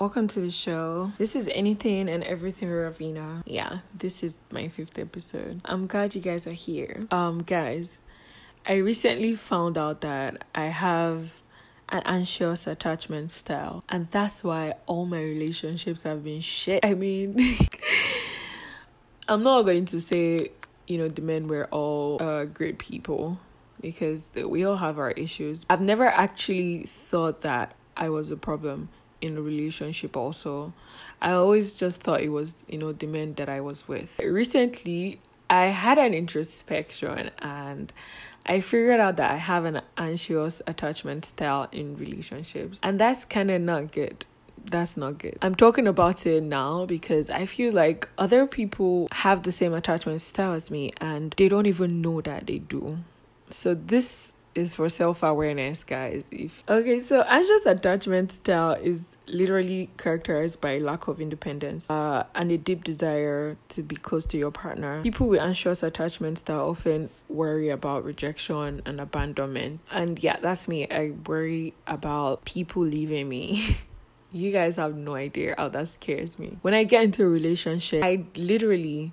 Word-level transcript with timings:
Welcome 0.00 0.28
to 0.28 0.40
the 0.40 0.50
show. 0.50 1.12
This 1.18 1.36
is 1.36 1.46
Anything 1.52 2.08
and 2.08 2.24
Everything 2.24 2.70
Ravina. 2.70 3.42
Yeah, 3.44 3.80
this 3.94 4.22
is 4.22 4.38
my 4.50 4.66
fifth 4.68 4.98
episode. 4.98 5.60
I'm 5.66 5.86
glad 5.86 6.14
you 6.14 6.22
guys 6.22 6.46
are 6.46 6.52
here. 6.52 7.02
Um, 7.10 7.42
guys, 7.42 8.00
I 8.66 8.76
recently 8.76 9.36
found 9.36 9.76
out 9.76 10.00
that 10.00 10.46
I 10.54 10.68
have 10.68 11.34
an 11.90 12.00
anxious 12.06 12.66
attachment 12.66 13.30
style, 13.30 13.84
and 13.90 14.10
that's 14.10 14.42
why 14.42 14.72
all 14.86 15.04
my 15.04 15.20
relationships 15.20 16.04
have 16.04 16.24
been 16.24 16.40
shit. 16.40 16.82
I 16.82 16.94
mean, 16.94 17.38
I'm 19.28 19.42
not 19.42 19.64
going 19.64 19.84
to 19.84 20.00
say, 20.00 20.50
you 20.86 20.96
know, 20.96 21.08
the 21.08 21.20
men 21.20 21.46
were 21.46 21.66
all 21.66 22.22
uh, 22.22 22.46
great 22.46 22.78
people 22.78 23.38
because 23.82 24.30
we 24.34 24.64
all 24.64 24.76
have 24.76 24.98
our 24.98 25.10
issues. 25.10 25.66
I've 25.68 25.82
never 25.82 26.06
actually 26.06 26.84
thought 26.84 27.42
that 27.42 27.74
I 27.98 28.08
was 28.08 28.30
a 28.30 28.36
problem 28.38 28.88
in 29.20 29.36
a 29.36 29.42
relationship 29.42 30.16
also. 30.16 30.72
I 31.20 31.32
always 31.32 31.74
just 31.74 32.02
thought 32.02 32.20
it 32.20 32.30
was, 32.30 32.64
you 32.68 32.78
know, 32.78 32.92
the 32.92 33.06
men 33.06 33.34
that 33.34 33.48
I 33.48 33.60
was 33.60 33.86
with. 33.86 34.18
Recently, 34.24 35.20
I 35.48 35.66
had 35.66 35.98
an 35.98 36.14
introspection 36.14 37.30
and 37.40 37.92
I 38.46 38.60
figured 38.60 39.00
out 39.00 39.16
that 39.16 39.30
I 39.30 39.36
have 39.36 39.64
an 39.64 39.82
anxious 39.96 40.62
attachment 40.66 41.24
style 41.24 41.68
in 41.72 41.96
relationships. 41.96 42.78
And 42.82 42.98
that's 42.98 43.24
kind 43.24 43.50
of 43.50 43.60
not 43.60 43.92
good. 43.92 44.24
That's 44.64 44.96
not 44.96 45.18
good. 45.18 45.38
I'm 45.42 45.54
talking 45.54 45.86
about 45.86 46.26
it 46.26 46.42
now 46.42 46.86
because 46.86 47.30
I 47.30 47.46
feel 47.46 47.72
like 47.72 48.08
other 48.18 48.46
people 48.46 49.08
have 49.12 49.42
the 49.42 49.52
same 49.52 49.74
attachment 49.74 50.20
style 50.20 50.52
as 50.52 50.70
me 50.70 50.92
and 51.00 51.34
they 51.36 51.48
don't 51.48 51.66
even 51.66 52.00
know 52.00 52.20
that 52.20 52.46
they 52.46 52.58
do. 52.58 52.98
So 53.50 53.74
this 53.74 54.32
is 54.54 54.74
for 54.74 54.88
self 54.88 55.22
awareness, 55.22 55.84
guys. 55.84 56.24
If 56.30 56.64
okay, 56.68 57.00
so 57.00 57.22
anxious 57.22 57.66
attachment 57.66 58.32
style 58.32 58.72
is 58.72 59.08
literally 59.26 59.90
characterized 59.96 60.60
by 60.60 60.78
lack 60.78 61.06
of 61.08 61.20
independence 61.20 61.90
uh, 61.90 62.24
and 62.34 62.50
a 62.50 62.58
deep 62.58 62.84
desire 62.84 63.56
to 63.68 63.82
be 63.82 63.96
close 63.96 64.26
to 64.26 64.38
your 64.38 64.50
partner. 64.50 65.02
People 65.02 65.28
with 65.28 65.40
anxious 65.40 65.82
attachment 65.82 66.38
style 66.38 66.68
often 66.70 67.10
worry 67.28 67.68
about 67.68 68.04
rejection 68.04 68.82
and 68.84 69.00
abandonment. 69.00 69.80
And 69.92 70.22
yeah, 70.22 70.38
that's 70.40 70.68
me. 70.68 70.88
I 70.90 71.12
worry 71.26 71.74
about 71.86 72.44
people 72.44 72.82
leaving 72.82 73.28
me. 73.28 73.64
you 74.32 74.52
guys 74.52 74.76
have 74.76 74.96
no 74.96 75.14
idea 75.14 75.54
how 75.56 75.68
that 75.68 75.88
scares 75.88 76.38
me. 76.38 76.58
When 76.62 76.74
I 76.74 76.84
get 76.84 77.04
into 77.04 77.24
a 77.24 77.28
relationship, 77.28 78.02
I 78.02 78.24
literally 78.36 79.12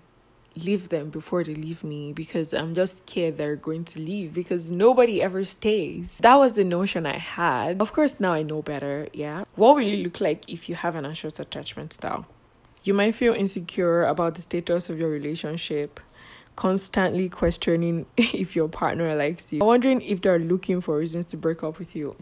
leave 0.58 0.90
them 0.90 1.10
before 1.10 1.44
they 1.44 1.56
leave 1.56 1.84
me 1.84 2.14
because 2.14 2.54
I'm 2.54 2.76
just 2.76 2.98
scared 3.00 3.38
they're 3.38 3.56
going 3.56 3.86
to 3.86 4.00
leave 4.00 4.34
because 4.34 4.72
nobody 4.72 5.22
ever 5.22 5.44
stays. 5.44 6.18
That 6.20 6.36
was 6.36 6.54
the 6.54 6.64
notion 6.64 7.06
I 7.06 7.18
had. 7.18 7.82
Of 7.82 7.94
course, 7.94 8.20
now 8.20 8.34
I 8.34 8.44
know 8.44 8.62
better, 8.62 9.08
yeah. 9.14 9.44
What 9.56 9.76
will 9.76 9.84
you 9.84 10.04
look 10.04 10.22
like 10.22 10.50
if 10.50 10.70
you 10.70 10.76
have 10.76 10.96
an 10.96 11.06
anxious 11.06 11.40
attachment 11.40 11.94
style? 11.94 12.26
You 12.84 12.94
might 12.94 13.16
feel 13.16 13.34
insecure 13.34 14.04
about 14.04 14.36
the 14.36 14.42
status 14.42 14.90
of 14.90 15.00
your 15.00 15.10
relationship, 15.10 16.00
constantly 16.56 17.30
questioning 17.30 18.06
if 18.18 18.56
your 18.56 18.70
partner 18.70 19.16
likes 19.16 19.52
you, 19.52 19.60
wondering 19.60 20.02
if 20.02 20.22
they're 20.22 20.40
looking 20.40 20.82
for 20.82 20.98
reasons 20.98 21.26
to 21.28 21.38
break 21.38 21.64
up 21.64 21.80
with 21.80 21.96
you. 21.96 22.16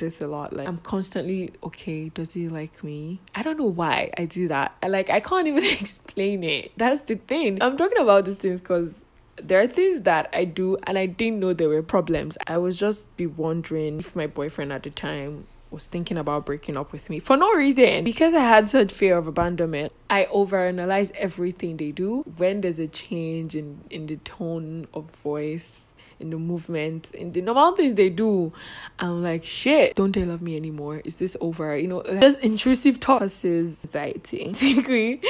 This 0.00 0.20
a 0.20 0.26
lot. 0.26 0.52
Like 0.52 0.66
I'm 0.66 0.78
constantly 0.78 1.52
okay, 1.62 2.08
does 2.08 2.34
he 2.34 2.48
like 2.48 2.82
me? 2.82 3.20
I 3.34 3.42
don't 3.42 3.58
know 3.58 3.66
why 3.66 4.10
I 4.18 4.24
do 4.24 4.48
that. 4.48 4.74
Like 4.86 5.08
I 5.10 5.20
can't 5.20 5.46
even 5.46 5.64
explain 5.80 6.42
it. 6.42 6.72
That's 6.76 7.02
the 7.02 7.14
thing. 7.14 7.62
I'm 7.62 7.76
talking 7.76 7.98
about 7.98 8.24
these 8.24 8.36
things 8.36 8.60
because 8.60 9.00
there 9.36 9.60
are 9.60 9.66
things 9.66 10.02
that 10.02 10.28
I 10.32 10.44
do 10.44 10.76
and 10.86 10.98
I 10.98 11.06
didn't 11.06 11.40
know 11.40 11.52
there 11.52 11.68
were 11.68 11.82
problems. 11.82 12.36
I 12.46 12.58
was 12.58 12.78
just 12.78 13.16
be 13.16 13.26
wondering 13.26 14.00
if 14.00 14.16
my 14.16 14.26
boyfriend 14.26 14.72
at 14.72 14.82
the 14.82 14.90
time 14.90 15.46
was 15.70 15.86
thinking 15.86 16.18
about 16.18 16.46
breaking 16.46 16.76
up 16.76 16.92
with 16.92 17.08
me 17.08 17.18
for 17.18 17.36
no 17.36 17.52
reason. 17.54 18.04
Because 18.04 18.34
I 18.34 18.40
had 18.40 18.68
such 18.68 18.92
fear 18.92 19.16
of 19.16 19.26
abandonment, 19.26 19.92
I 20.08 20.24
overanalyze 20.24 21.12
everything 21.12 21.76
they 21.76 21.92
do. 21.92 22.22
When 22.36 22.60
there's 22.60 22.78
a 22.78 22.88
change 22.88 23.54
in, 23.54 23.80
in 23.88 24.06
the 24.06 24.16
tone 24.16 24.88
of 24.92 25.10
voice, 25.10 25.84
in 26.20 26.30
the 26.30 26.38
movement, 26.38 27.10
in 27.14 27.32
the 27.32 27.40
normal 27.40 27.72
things 27.72 27.96
they 27.96 28.10
do. 28.10 28.52
I'm 28.98 29.22
like, 29.22 29.44
shit, 29.44 29.96
don't 29.96 30.12
they 30.14 30.24
love 30.24 30.42
me 30.42 30.56
anymore? 30.56 31.02
Is 31.04 31.16
this 31.16 31.36
over? 31.40 31.76
You 31.76 31.88
know, 31.88 32.02
just 32.20 32.40
intrusive 32.40 32.98
thoughts 32.98 33.44
is 33.44 33.78
anxiety. 33.84 34.44
Basically. 34.48 35.20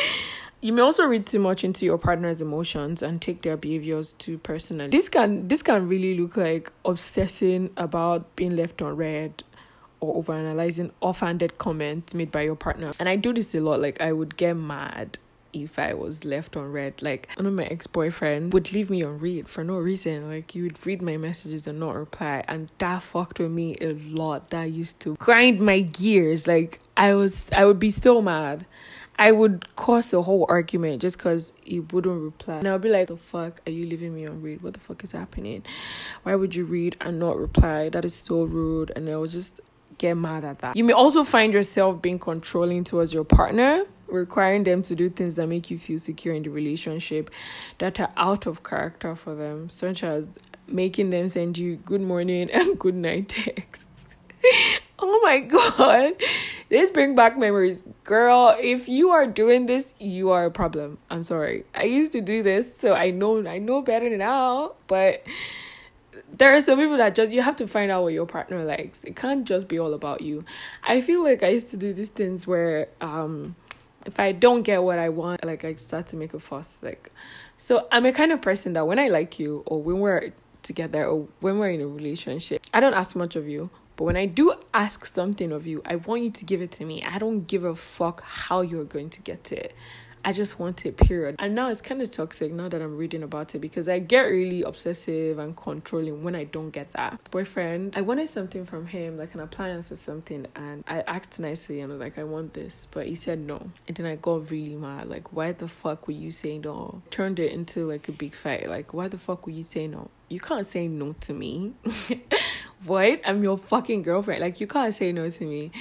You 0.63 0.75
may 0.75 0.83
also 0.83 1.07
read 1.07 1.27
too 1.27 1.39
much 1.39 1.65
into 1.65 1.87
your 1.87 1.97
partner's 1.97 2.43
emotions 2.43 3.01
and 3.01 3.23
take 3.23 3.41
their 3.41 3.57
behaviors 3.57 4.13
too 4.13 4.37
personally. 4.37 4.91
This 4.91 5.09
can 5.09 5.49
this 5.49 5.63
can 5.63 5.89
really 5.89 6.19
look 6.19 6.37
like 6.37 6.71
obsessing 6.85 7.71
about 7.79 8.37
being 8.37 8.57
left 8.57 8.83
on 8.83 8.95
read 8.95 9.43
or 10.01 10.23
overanalyzing 10.23 10.91
offhanded 11.01 11.57
comments 11.57 12.15
made 12.15 12.31
by 12.31 12.43
your 12.43 12.57
partner. 12.57 12.93
And 12.99 13.09
I 13.09 13.17
do 13.17 13.33
this 13.33 13.55
a 13.55 13.61
lot. 13.61 13.81
Like 13.81 14.03
I 14.03 14.13
would 14.13 14.37
get 14.37 14.55
mad 14.55 15.17
if 15.53 15.79
I 15.79 15.95
was 15.95 16.25
left 16.25 16.57
on 16.57 16.73
read. 16.73 17.03
Like 17.03 17.29
I 17.37 17.43
know 17.43 17.51
my 17.51 17.65
ex 17.65 17.87
boyfriend 17.87 18.53
would 18.53 18.73
leave 18.73 18.91
me 18.91 19.03
on 19.03 19.19
read 19.19 19.49
for 19.49 19.65
no 19.65 19.79
reason. 19.79 20.29
Like 20.29 20.55
you 20.55 20.65
would 20.65 20.85
read 20.87 21.03
my 21.03 21.17
messages 21.17 21.67
and 21.67 21.81
not 21.81 21.95
reply, 21.95 22.45
and 22.49 22.71
that 22.79 23.03
fucked 23.03 23.39
with 23.39 23.51
me 23.51 23.77
a 23.81 23.95
lot. 23.95 24.51
That 24.51 24.71
used 24.71 25.01
to 25.01 25.17
grind 25.17 25.61
my 25.61 25.81
gears. 25.81 26.47
Like 26.47 26.81
I 26.97 27.15
was, 27.15 27.51
I 27.53 27.65
would 27.65 27.79
be 27.79 27.91
so 27.91 28.21
mad. 28.23 28.67
I 29.19 29.33
would 29.33 29.77
cause 29.77 30.15
a 30.15 30.23
whole 30.23 30.47
argument 30.49 31.03
just 31.03 31.19
because 31.19 31.53
he 31.63 31.81
wouldn't 31.81 32.23
reply. 32.23 32.55
And 32.57 32.69
I'll 32.69 32.79
be 32.79 32.89
like, 32.89 33.09
the 33.09 33.19
fuck 33.19 33.61
are 33.67 33.71
you 33.71 33.85
leaving 33.85 34.15
me 34.15 34.27
on 34.27 34.41
read? 34.41 34.63
What 34.63 34.73
the 34.73 34.81
fuck 34.81 35.05
is 35.05 35.13
happening? 35.13 35.63
Why 36.23 36.35
would 36.35 36.55
you 36.55 36.65
read 36.65 36.97
and 37.03 37.19
not 37.19 37.37
reply? 37.37 37.91
That 37.91 38.07
is 38.07 38.15
so 38.15 38.45
rude. 38.45 38.91
And 38.97 39.11
I 39.11 39.17
was 39.17 39.35
just 39.35 39.61
get 39.99 40.17
mad 40.17 40.45
at 40.45 40.61
that. 40.61 40.75
You 40.75 40.85
may 40.85 40.95
also 40.95 41.23
find 41.23 41.53
yourself 41.53 42.01
being 42.01 42.19
controlling 42.19 42.83
towards 42.83 43.13
your 43.13 43.25
partner, 43.25 43.85
requiring 44.11 44.65
them 44.65 44.83
to 44.83 44.95
do 44.95 45.11
things 45.11 45.37
that 45.37 45.47
make 45.47 45.71
you 45.71 45.79
feel 45.79 45.99
secure 45.99 46.35
in 46.35 46.43
the 46.43 46.51
relationship 46.51 47.31
that 47.79 47.99
are 48.01 48.11
out 48.17 48.47
of 48.47 48.63
character 48.63 49.15
for 49.15 49.35
them, 49.35 49.69
such 49.69 50.03
as 50.03 50.39
making 50.69 51.11
them 51.11 51.29
send 51.29 51.59
you 51.59 51.77
good 51.77 52.01
morning 52.01 52.51
and 52.53 52.79
good 52.79 52.95
night 52.95 53.29
texts. 53.29 53.87
oh 54.99 55.21
my 55.23 55.41
god. 55.41 56.15
This 56.69 56.91
bring 56.91 57.15
back 57.15 57.37
memories. 57.37 57.85
Girl, 58.05 58.57
if 58.61 58.89
you 58.89 59.11
are 59.11 59.27
doing 59.27 59.67
this, 59.67 59.95
you 59.99 60.31
are 60.31 60.45
a 60.45 60.51
problem. 60.51 60.99
I'm 61.11 61.25
sorry. 61.25 61.65
I 61.75 61.85
used 61.85 62.13
to 62.13 62.21
do 62.21 62.43
this, 62.43 62.77
so 62.77 62.95
I 62.95 63.11
know 63.11 63.47
I 63.47 63.59
know 63.59 63.83
better 63.83 64.17
now, 64.17 64.75
but 64.87 65.25
there 66.33 66.55
are 66.55 66.61
some 66.61 66.79
people 66.79 66.97
that 66.97 67.15
just 67.15 67.33
you 67.33 67.43
have 67.43 67.57
to 67.57 67.67
find 67.67 67.91
out 67.91 68.03
what 68.03 68.13
your 68.13 68.27
partner 68.27 68.65
likes. 68.65 69.05
It 69.05 69.17
can't 69.17 69.47
just 69.47 69.69
be 69.69 69.79
all 69.79 69.95
about 69.95 70.21
you. 70.21 70.45
I 70.85 71.01
feel 71.01 71.23
like 71.23 71.43
I 71.43 71.49
used 71.49 71.71
to 71.71 71.77
do 71.77 71.93
these 71.93 72.09
things 72.09 72.47
where 72.47 72.89
um 73.01 73.57
if 74.07 74.19
I 74.19 74.33
don't 74.33 74.63
get 74.63 74.83
what 74.83 74.99
I 74.99 75.09
want, 75.09 75.45
like 75.45 75.65
I 75.65 75.75
start 75.75 76.09
to 76.09 76.17
make 76.17 76.35
a 76.35 76.41
fuss. 76.41 76.79
Like 76.83 77.13
so 77.59 77.87
I'm 77.93 78.07
a 78.07 78.13
kind 78.13 78.33
of 78.33 78.41
person 78.41 78.73
that 78.75 78.87
when 78.87 78.99
I 78.99 79.09
like 79.09 79.39
you 79.39 79.63
or 79.67 79.83
when 79.83 80.01
we're 80.01 80.33
together 80.63 81.05
or 81.05 81.29
when 81.41 81.59
we're 81.59 81.71
in 81.71 81.81
a 81.81 81.87
relationship, 81.87 82.63
I 82.73 82.81
don't 82.81 82.95
ask 82.95 83.15
much 83.17 83.37
of 83.37 83.49
you. 83.49 83.71
But 83.97 84.05
when 84.05 84.17
I 84.17 84.25
do 84.25 84.55
ask 84.73 85.05
something 85.05 85.53
of 85.53 85.67
you, 85.67 85.83
I 85.85 85.97
want 85.97 86.23
you 86.23 86.31
to 86.31 86.45
give 86.47 86.63
it 86.63 86.73
to 86.73 86.87
me. 86.87 87.03
I 87.03 87.19
don't 87.19 87.47
give 87.47 87.65
a 87.65 87.75
fuck 87.75 88.23
how 88.23 88.63
you're 88.63 88.85
going 88.85 89.11
to 89.11 89.21
get 89.21 89.53
it. 89.53 89.75
I 90.25 90.33
just 90.33 90.59
want 90.59 90.85
it, 90.85 90.97
period. 90.97 91.37
And 91.39 91.55
now 91.55 91.71
it's 91.71 91.81
kind 91.81 92.03
of 92.03 92.11
toxic 92.11 92.53
now 92.53 92.69
that 92.69 92.83
I'm 92.83 92.97
reading 92.97 93.23
about 93.23 93.55
it 93.55 93.61
because 93.61 93.89
I 93.89 93.99
get 93.99 94.23
really 94.23 94.63
obsessive 94.63 95.39
and 95.39 95.57
controlling 95.57 96.23
when 96.23 96.35
I 96.35 96.45
don't 96.45 96.71
get 96.71 96.93
that. 96.93 97.19
Boyfriend, 97.31 97.95
I 97.97 98.03
wanted 98.03 98.29
something 98.29 98.67
from 98.67 98.87
him, 98.87 99.17
like 99.17 99.35
an 99.35 99.41
appliance 99.41 99.91
or 99.91 99.97
something, 99.97 100.47
and 100.55 100.85
I 100.87 101.01
asked 101.03 101.41
nicely 101.41 101.81
and 101.81 101.91
I 101.91 101.95
was 101.95 102.01
like, 102.01 102.19
I 102.19 102.25
want 102.25 102.53
this, 102.53 102.87
but 102.91 103.07
he 103.07 103.15
said 103.15 103.39
no. 103.41 103.71
And 103.89 103.97
then 103.97 104.07
I 104.07 104.17
got 104.17 104.51
really 104.51 104.77
mad. 104.77 105.09
Like, 105.09 105.33
why 105.33 105.53
the 105.53 105.69
fuck 105.69 106.07
were 106.07 106.15
you 106.15 106.31
saying 106.31 106.63
no? 106.63 107.03
Turned 107.11 107.39
it 107.39 107.53
into 107.53 107.89
like 107.89 108.09
a 108.09 108.13
big 108.13 108.35
fight. 108.35 108.69
Like, 108.69 108.93
why 108.93 109.09
the 109.09 109.19
fuck 109.19 109.47
were 109.47 109.53
you 109.53 109.65
saying 109.65 109.93
no? 109.93 110.11
You 110.29 110.39
can't 110.39 110.67
say 110.67 110.87
no 110.87 111.15
to 111.23 111.33
me. 111.33 111.73
what? 112.85 113.21
I'm 113.27 113.43
your 113.43 113.59
fucking 113.59 114.03
girlfriend. 114.03 114.43
Like, 114.43 114.61
you 114.61 114.67
can't 114.67 114.95
say 114.95 115.13
no 115.13 115.29
to 115.29 115.45
me. 115.45 115.73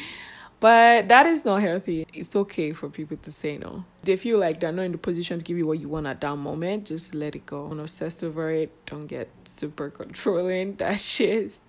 But 0.59 1.07
that 1.07 1.25
is 1.25 1.45
not 1.45 1.61
healthy. 1.61 2.05
It's 2.13 2.35
okay 2.35 2.73
for 2.73 2.89
people 2.89 3.17
to 3.17 3.31
say 3.31 3.57
no. 3.57 3.85
They 4.03 4.17
feel 4.17 4.39
like 4.39 4.59
they're 4.59 4.73
not 4.73 4.83
in 4.83 4.91
the 4.91 4.97
position 4.97 5.39
to 5.39 5.45
give 5.45 5.57
you 5.57 5.65
what 5.65 5.79
you 5.79 5.87
want 5.87 6.05
at 6.05 6.19
that 6.21 6.35
moment. 6.35 6.87
Just 6.87 7.15
let 7.15 7.35
it 7.35 7.45
go. 7.45 7.69
Don't 7.69 7.79
obsess 7.79 8.21
over 8.23 8.51
it. 8.51 8.71
Don't 8.85 9.07
get 9.07 9.29
super 9.45 9.89
controlling. 9.89 10.75
That 10.77 10.99
shit. 10.99 11.59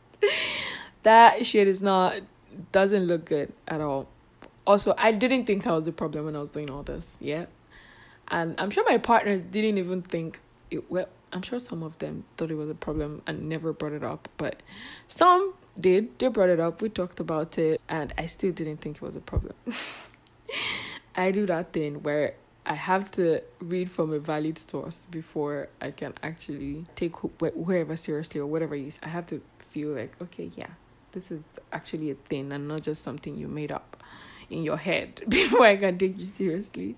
that 1.05 1.47
shit 1.47 1.69
is 1.69 1.81
not 1.81 2.21
doesn't 2.73 3.05
look 3.05 3.27
good 3.27 3.53
at 3.69 3.81
all. 3.81 4.09
Also, 4.67 4.95
I 4.99 5.13
didn't 5.13 5.47
think 5.47 5.67
I 5.67 5.73
was 5.73 5.85
the 5.85 5.93
problem 5.93 6.27
when 6.27 6.37
I 6.37 6.41
was 6.41 6.51
doing 6.51 6.69
all 6.69 6.83
this. 6.83 7.17
Yeah. 7.21 7.47
And 8.29 8.61
I'm 8.61 8.71
sure 8.71 8.85
my 8.89 8.99
partners 8.99 9.43
didn't 9.43 9.79
even 9.79 10.03
think 10.03 10.41
it 10.71 10.91
well 10.91 11.09
I'm 11.33 11.43
sure 11.43 11.59
some 11.59 11.83
of 11.83 11.99
them 11.99 12.25
thought 12.37 12.51
it 12.51 12.57
was 12.57 12.71
a 12.71 12.75
problem 12.75 13.23
and 13.27 13.49
never 13.49 13.73
brought 13.73 13.93
it 13.93 14.03
up, 14.03 14.29
but 14.37 14.63
some 15.09 15.55
did. 15.79 16.19
They 16.19 16.29
brought 16.29 16.49
it 16.49 16.61
up. 16.61 16.83
We 16.83 16.89
talked 16.89 17.21
about 17.21 17.57
it, 17.59 17.81
and 17.89 18.13
I 18.19 18.27
still 18.27 18.53
didn't 18.53 18.79
think 18.79 18.97
it 18.97 19.03
was 19.03 19.17
a 19.17 19.21
problem. 19.21 19.55
I 21.17 21.31
do 21.31 21.47
that 21.47 21.73
thing 21.73 22.03
where 22.03 22.35
I 22.67 22.75
have 22.75 23.11
to 23.13 23.43
read 23.61 23.91
from 23.91 24.13
a 24.13 24.19
valid 24.19 24.59
source 24.59 25.07
before 25.11 25.69
I 25.81 25.91
can 25.91 26.15
actually 26.23 26.85
take 26.95 27.17
wh- 27.17 27.55
whoever 27.55 27.97
seriously 27.97 28.41
or 28.41 28.47
whatever 28.47 28.75
you. 28.75 28.93
I 29.03 29.09
have 29.09 29.27
to 29.29 29.41
feel 29.59 29.91
like, 29.91 30.13
okay, 30.21 30.51
yeah, 30.57 30.69
this 31.13 31.31
is 31.31 31.43
actually 31.73 32.11
a 32.11 32.15
thing 32.15 32.53
and 32.53 32.69
not 32.69 32.83
just 32.83 33.03
something 33.03 33.37
you 33.37 33.49
made 33.49 33.73
up. 33.73 34.03
In 34.51 34.63
your 34.63 34.77
head 34.77 35.23
before 35.29 35.65
I 35.65 35.77
can 35.77 35.99
take 35.99 36.19
you 36.19 36.25
seriously. 36.25 36.97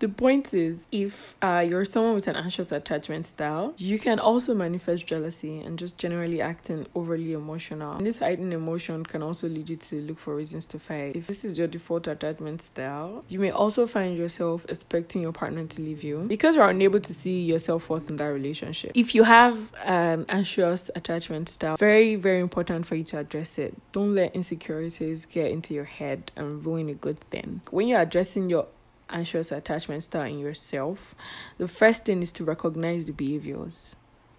the 0.00 0.08
point 0.08 0.52
is, 0.52 0.86
if 0.92 1.36
uh, 1.42 1.64
you're 1.66 1.84
someone 1.84 2.14
with 2.14 2.28
an 2.28 2.36
anxious 2.36 2.72
attachment 2.72 3.26
style, 3.26 3.74
you 3.78 3.98
can 3.98 4.18
also 4.18 4.54
manifest 4.54 5.06
jealousy 5.06 5.60
and 5.60 5.78
just 5.78 5.98
generally 5.98 6.40
acting 6.40 6.86
overly 6.94 7.32
emotional. 7.32 7.96
And 7.96 8.06
this 8.06 8.18
heightened 8.18 8.52
emotion 8.52 9.04
can 9.04 9.22
also 9.22 9.48
lead 9.48 9.70
you 9.70 9.76
to 9.76 10.00
look 10.02 10.18
for 10.18 10.34
reasons 10.34 10.66
to 10.66 10.78
fight. 10.78 11.16
If 11.16 11.26
this 11.26 11.44
is 11.44 11.58
your 11.58 11.68
default 11.68 12.06
attachment 12.06 12.62
style, 12.62 13.24
you 13.28 13.38
may 13.38 13.50
also 13.50 13.86
find 13.86 14.16
yourself 14.16 14.66
expecting 14.68 15.22
your 15.22 15.32
partner 15.32 15.64
to 15.64 15.82
leave 15.82 16.02
you 16.02 16.18
because 16.26 16.56
you're 16.56 16.68
unable 16.68 17.00
to 17.00 17.14
see 17.14 17.42
yourself 17.42 17.88
worth 17.90 18.10
in 18.10 18.16
that 18.16 18.32
relationship. 18.32 18.92
If 18.94 19.14
you 19.14 19.24
have 19.24 19.72
an 19.84 20.26
anxious 20.28 20.90
attachment 20.94 21.48
style, 21.48 21.76
very, 21.76 22.16
very 22.16 22.40
important 22.40 22.86
for 22.86 22.94
you 22.94 23.04
to 23.04 23.18
address 23.18 23.58
it. 23.58 23.74
Don't 23.92 24.14
let 24.14 24.34
insecurities 24.34 25.26
get 25.26 25.50
into 25.50 25.74
your 25.74 25.84
head 25.84 26.32
and 26.36 26.64
ruin 26.64 26.79
a 26.88 26.94
good 26.94 27.18
thing. 27.18 27.60
When 27.70 27.88
you're 27.88 28.00
addressing 28.00 28.48
your 28.48 28.66
anxious 29.08 29.52
attachment 29.52 30.04
style 30.04 30.26
in 30.26 30.38
yourself, 30.38 31.14
the 31.58 31.68
first 31.68 32.04
thing 32.04 32.22
is 32.22 32.32
to 32.32 32.44
recognize 32.44 33.06
the 33.06 33.12
behaviors. 33.12 33.96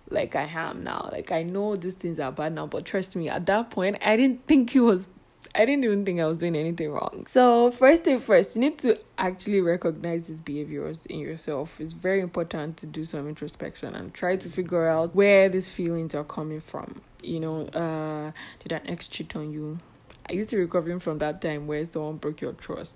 Like 0.10 0.36
I 0.36 0.44
am 0.44 0.84
now. 0.84 1.10
Like 1.12 1.32
I 1.32 1.44
know 1.44 1.76
these 1.76 1.96
things 1.96 2.20
are 2.20 2.32
bad 2.32 2.54
now, 2.54 2.68
but 2.68 2.86
trust 2.86 3.16
me, 3.16 3.30
at 3.30 3.46
that 3.46 3.70
point, 3.70 3.98
I 4.06 4.18
didn't 4.18 4.46
think 4.48 4.76
it 4.76 4.82
was 4.82 5.08
I 5.54 5.66
didn't 5.66 5.84
even 5.84 6.06
think 6.06 6.20
I 6.20 6.26
was 6.26 6.38
doing 6.38 6.56
anything 6.56 6.92
wrong. 6.92 7.26
So, 7.28 7.72
first 7.72 8.04
thing 8.04 8.20
first, 8.20 8.56
you 8.56 8.62
need 8.62 8.78
to 8.80 8.98
actually 9.18 9.60
recognize 9.60 10.28
these 10.28 10.40
behaviors 10.40 11.06
in 11.08 11.20
yourself. 11.20 11.82
It's 11.82 11.94
very 11.94 12.22
important 12.22 12.78
to 12.78 12.86
do 12.86 13.04
some 13.04 13.28
introspection 13.28 13.96
and 13.96 14.14
try 14.14 14.38
to 14.38 14.50
figure 14.50 14.88
out 14.88 15.14
where 15.14 15.50
these 15.50 15.68
feelings 15.68 16.16
are 16.16 16.24
coming 16.24 16.62
from. 16.62 17.02
You 17.22 17.40
know, 17.42 17.66
uh, 17.68 18.32
did 18.64 18.72
an 18.72 18.90
ex 18.90 19.08
cheat 19.08 19.36
on 19.36 19.52
you? 19.52 19.80
I 20.32 20.36
used 20.36 20.50
to 20.52 20.58
recovering 20.58 21.00
from 21.00 21.18
that 21.18 21.42
time 21.42 21.68
where 21.68 21.84
someone 21.84 22.16
broke 22.16 22.40
your 22.40 22.54
trust. 22.54 22.96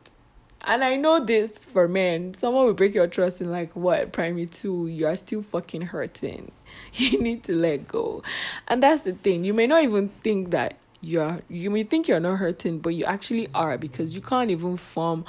And 0.62 0.86
I 0.86 0.96
know 0.96 1.24
this 1.24 1.66
for 1.66 1.86
men. 1.86 2.34
Someone 2.34 2.66
will 2.66 2.74
break 2.74 2.96
your 2.96 3.08
trust 3.08 3.42
in 3.42 3.52
like 3.52 3.76
what 3.76 4.14
primary 4.14 4.46
two, 4.46 4.88
you 4.88 5.06
are 5.06 5.18
still 5.18 5.42
fucking 5.44 5.82
hurting. 5.82 6.54
You 6.94 7.22
need 7.22 7.44
to 7.44 7.54
let 7.54 7.90
go. 7.90 8.24
And 8.70 8.82
that's 8.82 9.02
the 9.02 9.12
thing. 9.12 9.44
You 9.44 9.54
may 9.54 9.68
not 9.68 9.84
even 9.84 10.10
think 10.24 10.52
that 10.52 10.78
you're 11.02 11.42
you 11.50 11.70
may 11.70 11.84
think 11.84 12.08
you're 12.08 12.20
not 12.20 12.38
hurting 12.38 12.80
but 12.80 12.90
you 12.90 13.06
actually 13.06 13.48
are 13.54 13.78
because 13.78 14.16
you 14.16 14.22
can't 14.22 14.50
even 14.50 14.76
form 14.76 15.24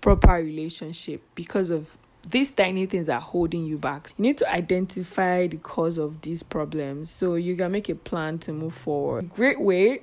proper 0.00 0.32
relationship 0.32 1.22
because 1.36 1.70
of 1.70 1.96
these 2.30 2.50
tiny 2.50 2.84
things 2.84 3.08
are 3.08 3.20
holding 3.20 3.64
you 3.64 3.78
back 3.78 4.08
you 4.16 4.22
need 4.22 4.36
to 4.36 4.52
identify 4.52 5.46
the 5.46 5.56
cause 5.58 5.98
of 5.98 6.20
these 6.22 6.42
problems 6.42 7.10
so 7.10 7.36
you 7.36 7.54
can 7.54 7.70
make 7.70 7.88
a 7.88 7.94
plan 7.94 8.38
to 8.38 8.52
move 8.52 8.74
forward 8.74 9.30
great 9.30 9.60
way 9.60 10.00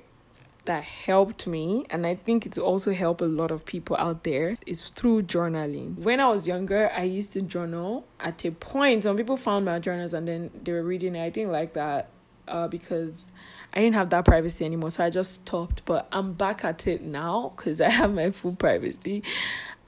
that 0.68 0.84
helped 0.84 1.46
me 1.46 1.86
and 1.88 2.06
i 2.06 2.14
think 2.14 2.44
it's 2.44 2.58
also 2.58 2.92
helped 2.92 3.22
a 3.22 3.26
lot 3.26 3.50
of 3.50 3.64
people 3.64 3.96
out 3.96 4.22
there 4.22 4.54
is 4.66 4.82
through 4.90 5.22
journaling 5.22 5.96
when 5.96 6.20
i 6.20 6.28
was 6.28 6.46
younger 6.46 6.92
i 6.94 7.02
used 7.02 7.32
to 7.32 7.40
journal 7.40 8.06
at 8.20 8.44
a 8.44 8.50
point 8.50 9.02
some 9.02 9.16
people 9.16 9.36
found 9.36 9.64
my 9.64 9.78
journals 9.78 10.12
and 10.12 10.28
then 10.28 10.50
they 10.62 10.72
were 10.72 10.82
reading 10.82 11.16
it 11.16 11.24
i 11.24 11.30
didn't 11.30 11.52
like 11.52 11.72
that 11.72 12.10
uh, 12.48 12.68
because 12.68 13.26
I 13.74 13.80
didn't 13.80 13.96
have 13.96 14.08
that 14.10 14.24
privacy 14.24 14.64
anymore, 14.64 14.90
so 14.90 15.04
I 15.04 15.10
just 15.10 15.34
stopped. 15.34 15.84
But 15.84 16.08
I'm 16.10 16.32
back 16.32 16.64
at 16.64 16.86
it 16.86 17.02
now 17.02 17.52
because 17.54 17.82
I 17.82 17.90
have 17.90 18.14
my 18.14 18.30
full 18.30 18.54
privacy. 18.54 19.22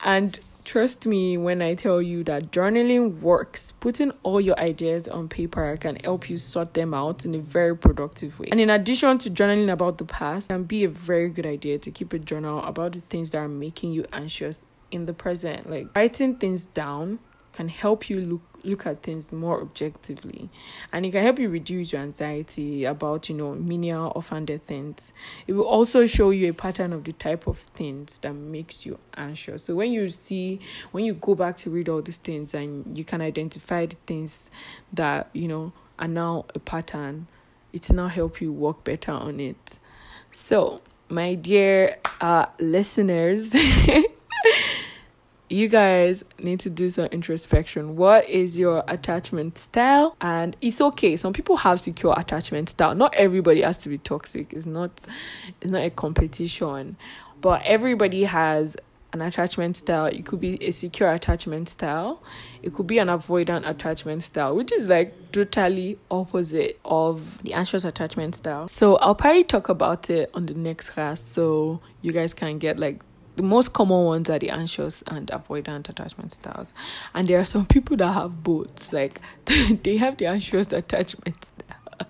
And 0.05 0.39
trust 0.71 1.05
me 1.05 1.37
when 1.37 1.61
I 1.61 1.75
tell 1.75 2.01
you 2.01 2.23
that 2.23 2.53
journaling 2.53 3.19
works. 3.19 3.73
Putting 3.73 4.13
all 4.23 4.41
your 4.41 4.57
ideas 4.61 5.09
on 5.09 5.29
paper 5.29 5.77
can 5.77 5.97
help 5.97 6.31
you 6.31 6.37
sort 6.37 6.75
them 6.75 6.95
out 6.95 7.25
in 7.25 7.35
a 7.35 7.41
very 7.41 7.77
productive 7.77 8.39
way. 8.39 8.51
And 8.53 8.61
in 8.61 8.71
addition 8.71 9.19
to 9.19 9.31
journaling 9.31 9.73
about 9.73 9.99
the 9.99 10.05
past, 10.05 10.49
it 10.49 10.55
can 10.55 10.63
be 10.63 10.85
a 10.85 10.89
very 10.89 11.29
good 11.29 11.45
idea 11.45 11.81
to 11.81 11.91
keep 11.91 12.13
a 12.13 12.21
journal 12.21 12.63
about 12.63 12.93
the 12.93 13.01
things 13.01 13.33
that 13.33 13.39
are 13.39 13.49
making 13.49 13.91
you 13.91 14.05
anxious 14.13 14.65
in 14.93 15.07
the 15.07 15.13
present. 15.13 15.69
Like 15.69 15.89
writing 15.97 16.37
things 16.37 16.67
down 16.67 17.19
can 17.53 17.69
help 17.69 18.09
you 18.09 18.21
look 18.21 18.43
look 18.65 18.87
at 18.87 19.03
things 19.03 19.33
more 19.33 19.61
objectively. 19.61 20.51
And 20.93 21.07
it 21.07 21.13
can 21.13 21.23
help 21.23 21.39
you 21.39 21.49
reduce 21.49 21.93
your 21.93 22.03
anxiety 22.03 22.85
about 22.85 23.29
you 23.29 23.35
know 23.35 23.55
menial 23.55 24.13
offended 24.13 24.67
things. 24.67 25.13
It 25.47 25.53
will 25.53 25.65
also 25.65 26.07
show 26.07 26.31
you 26.31 26.51
a 26.51 26.55
pattern 26.55 26.93
of 26.93 27.05
the 27.05 27.13
type 27.13 27.47
of 27.47 27.59
things 27.59 28.19
that 28.19 28.35
makes 28.35 28.85
you 28.85 28.99
anxious. 29.17 29.65
So 29.65 29.75
when 29.75 29.93
you 29.93 30.09
see 30.09 30.61
when 30.93 31.05
you 31.05 31.15
go 31.15 31.35
back 31.35 31.57
to 31.59 31.71
read 31.71 31.89
all 31.89 32.03
these 32.03 32.19
things 32.19 32.55
and 32.55 32.97
you 32.97 33.05
can 33.05 33.21
identify 33.21 33.87
the 33.87 33.97
things 34.07 34.51
that 34.93 35.31
you 35.33 35.49
know 35.49 35.73
are 35.99 36.09
now 36.09 36.47
a 36.55 36.59
pattern 36.59 37.27
it 37.73 37.89
will 37.89 37.97
now 37.97 38.09
help 38.09 38.41
you 38.41 38.53
work 38.53 38.83
better 38.85 39.13
on 39.13 39.41
it. 39.41 39.79
So 40.33 40.81
my 41.09 41.35
dear 41.35 41.97
uh 42.21 42.47
listeners 42.59 43.55
you 45.51 45.67
guys 45.67 46.25
need 46.39 46.61
to 46.61 46.71
do 46.71 46.89
some 46.89 47.07
introspection. 47.07 47.97
What 47.97 48.29
is 48.29 48.57
your 48.57 48.85
attachment 48.87 49.59
style? 49.59 50.17
And 50.21 50.57
it's 50.61 50.81
okay. 50.81 51.17
Some 51.17 51.33
people 51.33 51.57
have 51.57 51.81
secure 51.81 52.15
attachment 52.17 52.69
style. 52.69 52.95
Not 52.95 53.13
everybody 53.15 53.63
has 53.63 53.79
to 53.79 53.89
be 53.89 53.99
toxic. 53.99 54.53
It's 54.53 54.65
not 54.65 54.93
it's 55.61 55.71
not 55.71 55.83
a 55.83 55.91
competition. 55.91 56.97
But 57.41 57.63
everybody 57.65 58.25
has 58.25 58.77
an 59.13 59.23
attachment 59.23 59.77
style. 59.77 60.07
It 60.07 60.25
could 60.25 60.41
be 60.41 60.63
a 60.63 60.71
secure 60.71 61.11
attachment 61.11 61.69
style. 61.69 62.23
It 62.63 62.73
could 62.73 62.87
be 62.87 62.99
an 62.99 63.09
avoidant 63.09 63.69
attachment 63.69 64.23
style, 64.23 64.55
which 64.55 64.71
is 64.71 64.87
like 64.89 65.33
totally 65.33 65.99
opposite 66.13 66.79
of 66.85 67.43
the 67.43 67.55
anxious 67.55 67.85
attachment 67.85 68.37
style. 68.37 68.69
So 68.69 68.97
I'll 68.99 69.17
probably 69.17 69.43
talk 69.43 69.69
about 69.69 70.09
it 70.11 70.31
on 70.33 70.47
the 70.47 70.55
next 70.55 70.91
class 70.91 71.21
so 71.21 71.81
you 72.03 72.13
guys 72.13 72.35
can 72.35 72.59
get 72.59 72.79
like 72.79 73.03
the 73.41 73.47
most 73.47 73.73
common 73.73 74.05
ones 74.05 74.29
are 74.29 74.39
the 74.39 74.51
anxious 74.51 75.03
and 75.07 75.29
avoidant 75.29 75.89
attachment 75.89 76.31
styles. 76.31 76.75
And 77.15 77.27
there 77.27 77.39
are 77.39 77.45
some 77.47 77.65
people 77.65 77.97
that 77.97 78.13
have 78.13 78.43
both. 78.43 78.93
Like 78.93 79.19
they 79.83 79.97
have 79.97 80.19
the 80.19 80.27
anxious 80.27 80.71
attachment 80.75 81.47
style. 81.47 81.77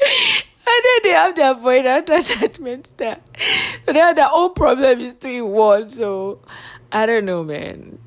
and 0.00 0.84
then 0.84 1.00
they 1.04 1.10
have 1.10 1.36
the 1.36 1.42
avoidant 1.42 2.02
attachment 2.20 2.88
style. 2.88 3.20
So 3.86 3.92
they 3.92 4.00
have 4.00 4.16
their 4.16 4.26
own 4.32 4.54
problem 4.54 4.98
is 4.98 5.14
in 5.22 5.48
one. 5.50 5.88
So 5.88 6.40
I 6.90 7.06
don't 7.06 7.26
know, 7.26 7.44
man. 7.44 8.00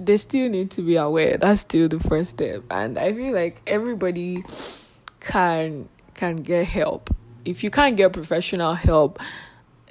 They 0.00 0.16
still 0.16 0.48
need 0.48 0.70
to 0.70 0.82
be 0.82 0.96
aware. 0.96 1.36
That's 1.36 1.60
still 1.60 1.86
the 1.86 2.00
first 2.00 2.30
step. 2.30 2.62
And 2.70 2.98
I 2.98 3.12
feel 3.12 3.34
like 3.34 3.60
everybody 3.66 4.42
can 5.20 5.90
can 6.14 6.36
get 6.36 6.64
help. 6.64 7.14
If 7.44 7.62
you 7.62 7.70
can't 7.70 7.98
get 7.98 8.14
professional 8.14 8.72
help, 8.72 9.18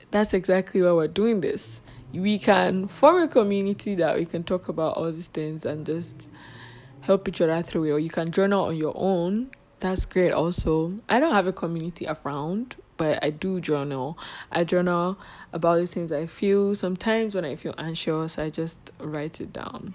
that's 0.09 0.33
exactly 0.33 0.81
why 0.81 0.91
we're 0.93 1.07
doing 1.07 1.41
this 1.41 1.83
we 2.13 2.39
can 2.39 2.87
form 2.87 3.23
a 3.23 3.27
community 3.27 3.95
that 3.95 4.17
we 4.17 4.25
can 4.25 4.43
talk 4.43 4.67
about 4.67 4.97
all 4.97 5.11
these 5.11 5.27
things 5.27 5.65
and 5.65 5.85
just 5.85 6.27
help 7.01 7.27
each 7.27 7.41
other 7.41 7.61
through 7.61 7.85
it. 7.85 7.91
Or 7.91 7.99
you 7.99 8.09
can 8.09 8.31
journal 8.31 8.65
on 8.65 8.77
your 8.77 8.93
own. 8.95 9.51
That's 9.79 10.05
great 10.05 10.31
also. 10.31 10.99
I 11.07 11.19
don't 11.19 11.33
have 11.33 11.47
a 11.47 11.53
community 11.53 12.07
around, 12.07 12.75
but 12.97 13.23
I 13.23 13.29
do 13.29 13.61
journal. 13.61 14.17
I 14.51 14.63
journal 14.63 15.17
about 15.53 15.79
the 15.79 15.87
things 15.87 16.11
I 16.11 16.25
feel. 16.25 16.75
Sometimes 16.75 17.35
when 17.35 17.45
I 17.45 17.55
feel 17.55 17.75
anxious, 17.77 18.37
I 18.37 18.49
just 18.49 18.79
write 18.99 19.39
it 19.39 19.53
down. 19.53 19.93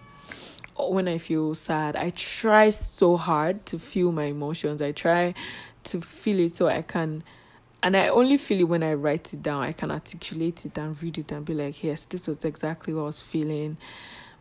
Or 0.77 0.95
when 0.95 1.07
I 1.07 1.19
feel 1.19 1.55
sad, 1.55 1.97
I 1.97 2.11
try 2.11 2.71
so 2.71 3.17
hard 3.17 3.67
to 3.67 3.79
feel 3.79 4.11
my 4.11 4.25
emotions. 4.25 4.81
I 4.81 4.93
try 4.93 5.35
to 5.85 6.01
feel 6.01 6.41
it 6.41 6.57
so 6.57 6.67
I 6.67 6.83
can 6.83 7.23
and 7.85 7.95
I 7.99 8.09
only 8.09 8.39
feel 8.39 8.61
it 8.61 8.65
when 8.65 8.83
I 8.83 8.95
write 8.95 9.35
it 9.35 9.43
down. 9.43 9.63
I 9.63 9.73
can 9.73 9.91
articulate 9.91 10.65
it 10.65 10.79
and 10.79 11.01
read 11.03 11.19
it 11.19 11.31
and 11.31 11.45
be 11.45 11.53
like, 11.53 11.85
yes, 11.85 12.07
this 12.07 12.27
was 12.27 12.43
exactly 12.43 12.95
what 12.95 13.03
I 13.03 13.05
was 13.05 13.21
feeling. 13.21 13.77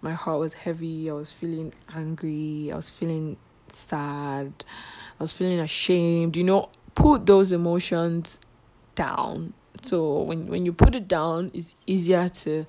My 0.02 0.14
heart 0.14 0.40
was 0.40 0.54
heavy. 0.54 1.10
I 1.10 1.14
was 1.14 1.34
feeling 1.34 1.74
angry. 1.94 2.72
I 2.72 2.78
was 2.78 2.90
feeling 2.90 3.36
sad. 3.68 4.64
I 5.20 5.24
was 5.24 5.34
feeling 5.34 5.60
ashamed. 5.60 6.38
You 6.38 6.46
know, 6.46 6.70
put 6.96 7.26
those 7.26 7.52
emotions 7.52 8.40
down. 8.96 9.52
So 9.82 10.22
when 10.22 10.48
when 10.48 10.66
you 10.66 10.72
put 10.72 10.96
it 10.96 11.10
down, 11.10 11.52
it's 11.54 11.76
easier 11.86 12.30
to 12.30 12.66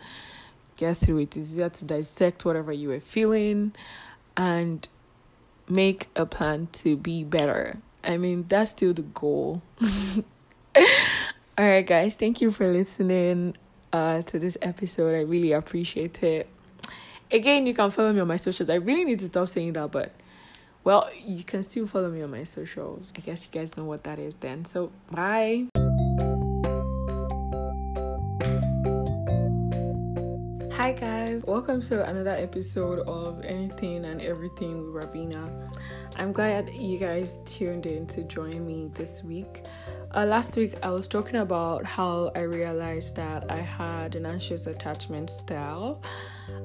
get 0.76 0.96
through 0.96 1.18
it. 1.18 1.36
It's 1.36 1.50
easier 1.50 1.68
to 1.68 1.84
dissect 1.84 2.44
whatever 2.44 2.72
you 2.72 2.88
were 2.88 2.98
feeling 2.98 3.74
and 4.36 4.88
make 5.68 6.08
a 6.16 6.26
plan 6.26 6.66
to 6.82 6.96
be 6.96 7.22
better. 7.22 7.78
I 8.02 8.16
mean, 8.16 8.46
that's 8.48 8.72
still 8.72 8.92
the 8.92 9.02
goal. 9.02 9.62
All 11.56 11.64
right, 11.64 11.86
guys, 11.86 12.16
thank 12.16 12.40
you 12.40 12.50
for 12.50 12.66
listening 12.72 13.56
uh, 13.92 14.22
to 14.22 14.40
this 14.40 14.58
episode. 14.60 15.14
I 15.14 15.20
really 15.20 15.52
appreciate 15.52 16.20
it. 16.22 16.48
Again, 17.30 17.66
you 17.66 17.74
can 17.74 17.90
follow 17.92 18.12
me 18.12 18.18
on 18.18 18.26
my 18.26 18.38
socials. 18.38 18.68
I 18.68 18.74
really 18.74 19.04
need 19.04 19.20
to 19.20 19.28
stop 19.28 19.48
saying 19.48 19.74
that, 19.74 19.92
but 19.92 20.12
well, 20.82 21.08
you 21.24 21.44
can 21.44 21.62
still 21.62 21.86
follow 21.86 22.10
me 22.10 22.22
on 22.22 22.32
my 22.32 22.42
socials. 22.42 23.12
I 23.16 23.20
guess 23.20 23.46
you 23.46 23.52
guys 23.58 23.76
know 23.76 23.84
what 23.84 24.02
that 24.02 24.18
is 24.18 24.36
then. 24.36 24.64
So, 24.64 24.90
bye. 25.12 25.66
Hi, 30.72 30.92
guys, 30.92 31.44
welcome 31.46 31.80
to 31.82 32.04
another 32.04 32.34
episode 32.34 32.98
of 33.06 33.44
Anything 33.44 34.04
and 34.04 34.20
Everything 34.20 34.92
with 34.92 35.04
Ravina. 35.04 35.70
I'm 36.16 36.32
glad 36.32 36.72
you 36.72 36.98
guys 36.98 37.38
tuned 37.44 37.86
in 37.86 38.06
to 38.08 38.22
join 38.22 38.64
me 38.64 38.90
this 38.94 39.24
week. 39.24 39.64
Uh, 40.14 40.24
last 40.24 40.56
week, 40.56 40.74
I 40.82 40.90
was 40.90 41.08
talking 41.08 41.36
about 41.36 41.84
how 41.84 42.30
I 42.36 42.42
realized 42.42 43.16
that 43.16 43.50
I 43.50 43.56
had 43.56 44.14
an 44.14 44.24
anxious 44.24 44.66
attachment 44.66 45.28
style. 45.28 46.00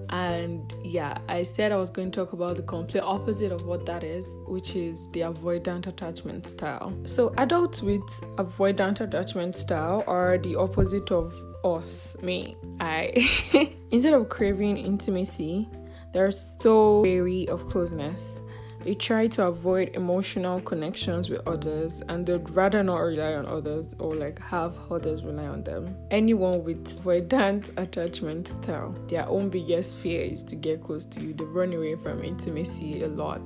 And 0.09 0.71
yeah, 0.83 1.17
I 1.27 1.41
said 1.41 1.71
I 1.71 1.77
was 1.77 1.89
going 1.89 2.11
to 2.11 2.19
talk 2.19 2.33
about 2.33 2.57
the 2.57 2.61
complete 2.61 3.01
opposite 3.01 3.51
of 3.51 3.65
what 3.65 3.87
that 3.87 4.03
is, 4.03 4.27
which 4.45 4.75
is 4.75 5.09
the 5.11 5.21
avoidant 5.21 5.87
attachment 5.87 6.45
style. 6.45 6.93
So, 7.05 7.33
adults 7.37 7.81
with 7.81 8.07
avoidant 8.35 9.01
attachment 9.01 9.55
style 9.55 10.03
are 10.05 10.37
the 10.37 10.55
opposite 10.55 11.11
of 11.11 11.33
us, 11.63 12.15
me. 12.21 12.55
I 12.79 13.11
instead 13.91 14.13
of 14.13 14.29
craving 14.29 14.77
intimacy, 14.77 15.67
they're 16.13 16.31
so 16.31 17.01
wary 17.01 17.47
of 17.49 17.65
closeness. 17.67 18.43
They 18.83 18.95
try 18.95 19.27
to 19.27 19.47
avoid 19.47 19.89
emotional 19.93 20.61
connections 20.61 21.29
with 21.29 21.45
others 21.45 22.01
and 22.07 22.25
they'd 22.25 22.49
rather 22.51 22.81
not 22.81 22.99
rely 22.99 23.33
on 23.33 23.45
others 23.45 23.93
or 23.99 24.15
like 24.15 24.39
have 24.39 24.79
others 24.89 25.23
rely 25.23 25.47
on 25.47 25.63
them. 25.63 25.97
Anyone 26.11 26.63
with 26.63 27.03
avoidant 27.03 27.69
attachment 27.77 28.47
style, 28.47 28.95
their 29.07 29.27
own 29.27 29.49
biggest 29.49 29.97
fear 29.97 30.21
is 30.21 30.43
to 30.43 30.55
get 30.55 30.81
close 30.81 31.03
to 31.05 31.21
you. 31.21 31.33
They 31.33 31.43
run 31.43 31.73
away 31.73 31.95
from 31.95 32.23
intimacy 32.23 33.03
a 33.03 33.07
lot. 33.07 33.41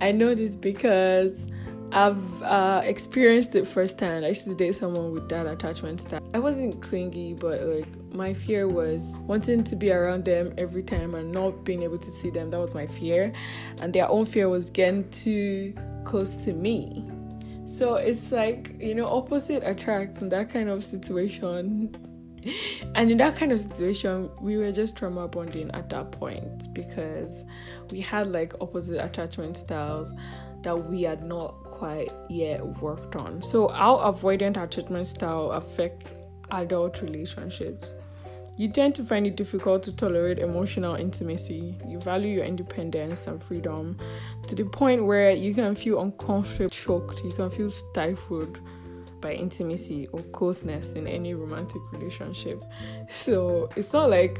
I 0.00 0.12
know 0.12 0.34
this 0.34 0.54
because 0.54 1.46
I've 1.92 2.42
uh, 2.42 2.82
experienced 2.84 3.54
it 3.54 3.66
firsthand. 3.66 4.24
I 4.24 4.28
used 4.28 4.44
to 4.44 4.54
date 4.54 4.76
someone 4.76 5.12
with 5.12 5.28
that 5.28 5.46
attachment 5.46 6.00
style. 6.00 6.20
I 6.34 6.38
wasn't 6.38 6.80
clingy, 6.82 7.34
but 7.34 7.62
like 7.62 7.86
my 8.12 8.34
fear 8.34 8.68
was 8.68 9.14
wanting 9.20 9.64
to 9.64 9.76
be 9.76 9.92
around 9.92 10.24
them 10.24 10.52
every 10.58 10.82
time 10.82 11.14
and 11.14 11.32
not 11.32 11.64
being 11.64 11.82
able 11.82 11.98
to 11.98 12.10
see 12.10 12.30
them. 12.30 12.50
That 12.50 12.58
was 12.58 12.74
my 12.74 12.86
fear, 12.86 13.32
and 13.78 13.92
their 13.92 14.08
own 14.08 14.26
fear 14.26 14.48
was 14.48 14.68
getting 14.68 15.08
too 15.10 15.74
close 16.04 16.34
to 16.44 16.52
me. 16.52 17.04
So 17.66 17.96
it's 17.96 18.32
like 18.32 18.74
you 18.80 18.94
know, 18.94 19.06
opposite 19.06 19.62
attracts 19.64 20.22
in 20.22 20.28
that 20.30 20.50
kind 20.50 20.68
of 20.68 20.82
situation. 20.82 21.94
and 22.94 23.10
in 23.10 23.18
that 23.18 23.36
kind 23.36 23.52
of 23.52 23.60
situation, 23.60 24.28
we 24.40 24.56
were 24.56 24.72
just 24.72 24.96
trauma 24.96 25.28
bonding 25.28 25.70
at 25.72 25.88
that 25.90 26.10
point 26.12 26.72
because 26.74 27.44
we 27.90 28.00
had 28.00 28.26
like 28.26 28.54
opposite 28.60 29.02
attachment 29.02 29.56
styles 29.56 30.10
that 30.62 30.76
we 30.76 31.02
had 31.02 31.22
not 31.22 31.54
quite 31.78 32.10
yet 32.28 32.64
worked 32.80 33.16
on. 33.16 33.42
So, 33.42 33.68
how 33.68 33.98
avoidant 33.98 34.56
attachment 34.62 35.06
style 35.06 35.52
affects 35.52 36.14
adult 36.50 37.02
relationships. 37.02 37.94
You 38.56 38.70
tend 38.70 38.94
to 38.94 39.04
find 39.04 39.26
it 39.26 39.36
difficult 39.36 39.82
to 39.82 39.94
tolerate 39.94 40.38
emotional 40.38 40.94
intimacy. 40.94 41.74
You 41.86 42.00
value 42.00 42.36
your 42.36 42.44
independence 42.44 43.26
and 43.26 43.42
freedom 43.42 43.98
to 44.46 44.54
the 44.54 44.64
point 44.64 45.04
where 45.04 45.32
you 45.32 45.52
can 45.52 45.74
feel 45.74 46.00
uncomfortable, 46.00 46.70
choked, 46.70 47.22
you 47.22 47.32
can 47.32 47.50
feel 47.50 47.70
stifled 47.70 48.60
by 49.20 49.34
intimacy 49.34 50.06
or 50.12 50.22
closeness 50.22 50.94
in 50.94 51.06
any 51.06 51.34
romantic 51.34 51.82
relationship. 51.92 52.64
So 53.10 53.68
it's 53.76 53.92
not 53.92 54.08
like 54.08 54.38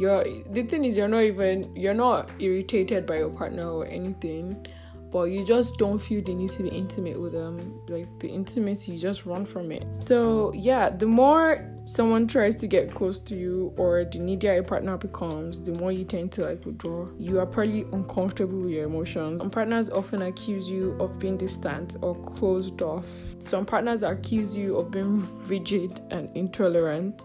you're 0.00 0.24
the 0.50 0.64
thing 0.64 0.84
is 0.84 0.96
you're 0.96 1.06
not 1.06 1.22
even 1.22 1.74
you're 1.76 1.94
not 1.94 2.30
irritated 2.40 3.06
by 3.06 3.18
your 3.18 3.30
partner 3.30 3.68
or 3.70 3.86
anything 3.86 4.66
but 5.12 5.24
you 5.24 5.44
just 5.44 5.76
don't 5.78 5.98
feel 5.98 6.22
the 6.22 6.34
need 6.34 6.52
to 6.52 6.62
be 6.62 6.70
intimate 6.70 7.20
with 7.20 7.32
them. 7.32 7.78
Like 7.86 8.08
the 8.18 8.28
intimacy, 8.28 8.92
you 8.92 8.98
just 8.98 9.26
run 9.26 9.44
from 9.44 9.70
it. 9.70 9.94
So, 9.94 10.52
yeah, 10.54 10.88
the 10.88 11.06
more 11.06 11.68
someone 11.84 12.26
tries 12.26 12.54
to 12.54 12.66
get 12.66 12.94
close 12.94 13.18
to 13.18 13.34
you 13.34 13.74
or 13.76 14.04
the 14.04 14.18
needier 14.18 14.54
your 14.54 14.62
partner 14.62 14.96
becomes, 14.96 15.62
the 15.62 15.72
more 15.72 15.92
you 15.92 16.04
tend 16.04 16.32
to 16.32 16.44
like 16.44 16.64
withdraw. 16.64 17.06
You 17.18 17.40
are 17.40 17.46
probably 17.46 17.82
uncomfortable 17.92 18.58
with 18.58 18.70
your 18.70 18.86
emotions. 18.86 19.40
Some 19.40 19.50
partners 19.50 19.90
often 19.90 20.22
accuse 20.22 20.68
you 20.68 20.92
of 20.98 21.18
being 21.18 21.36
distant 21.36 21.96
or 22.00 22.14
closed 22.14 22.80
off. 22.80 23.06
Some 23.38 23.66
partners 23.66 24.02
accuse 24.02 24.56
you 24.56 24.76
of 24.78 24.90
being 24.90 25.26
rigid 25.46 26.00
and 26.10 26.34
intolerant. 26.34 27.24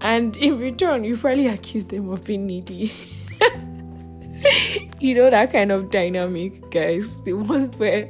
And 0.00 0.36
in 0.36 0.60
return, 0.60 1.02
you 1.02 1.16
probably 1.16 1.48
accuse 1.48 1.86
them 1.86 2.08
of 2.10 2.24
being 2.24 2.46
needy. 2.46 2.92
you 5.00 5.14
know 5.14 5.30
that 5.30 5.52
kind 5.52 5.72
of 5.72 5.90
dynamic, 5.90 6.70
guys. 6.70 7.22
The 7.22 7.32
ones 7.34 7.76
where 7.76 8.06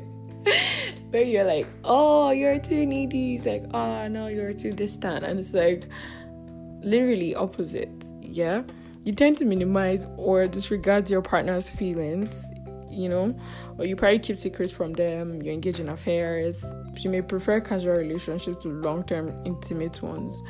where 1.11 1.23
you're 1.23 1.45
like, 1.45 1.67
oh, 1.85 2.31
you're 2.31 2.59
too 2.59 2.87
needy. 2.87 3.37
It's 3.37 3.47
like, 3.47 3.65
oh 3.73 4.09
no, 4.09 4.29
you're 4.29 4.53
too 4.53 4.73
distant. 4.73 5.25
And 5.25 5.39
it's 5.39 5.55
like 5.55 5.85
literally 6.83 7.35
opposite. 7.35 8.05
Yeah. 8.21 8.63
You 9.05 9.13
tend 9.13 9.39
to 9.39 9.45
minimize 9.45 10.07
or 10.17 10.47
disregard 10.47 11.09
your 11.09 11.23
partner's 11.23 11.71
feelings, 11.71 12.51
you 12.97 13.09
know, 13.09 13.39
or 13.79 13.85
you 13.85 13.97
probably 13.97 14.19
keep 14.19 14.39
secrets 14.39 14.73
from 14.73 14.93
them, 14.93 15.43
you 15.43 15.53
engage 15.53 15.81
in 15.81 15.89
affairs. 15.89 16.65
You 16.97 17.11
may 17.11 17.23
prefer 17.23 17.61
casual 17.61 17.95
relationships 17.95 18.63
to 18.63 18.69
long 18.69 19.05
term 19.05 19.33
intimate 19.45 20.03
ones. 20.03 20.41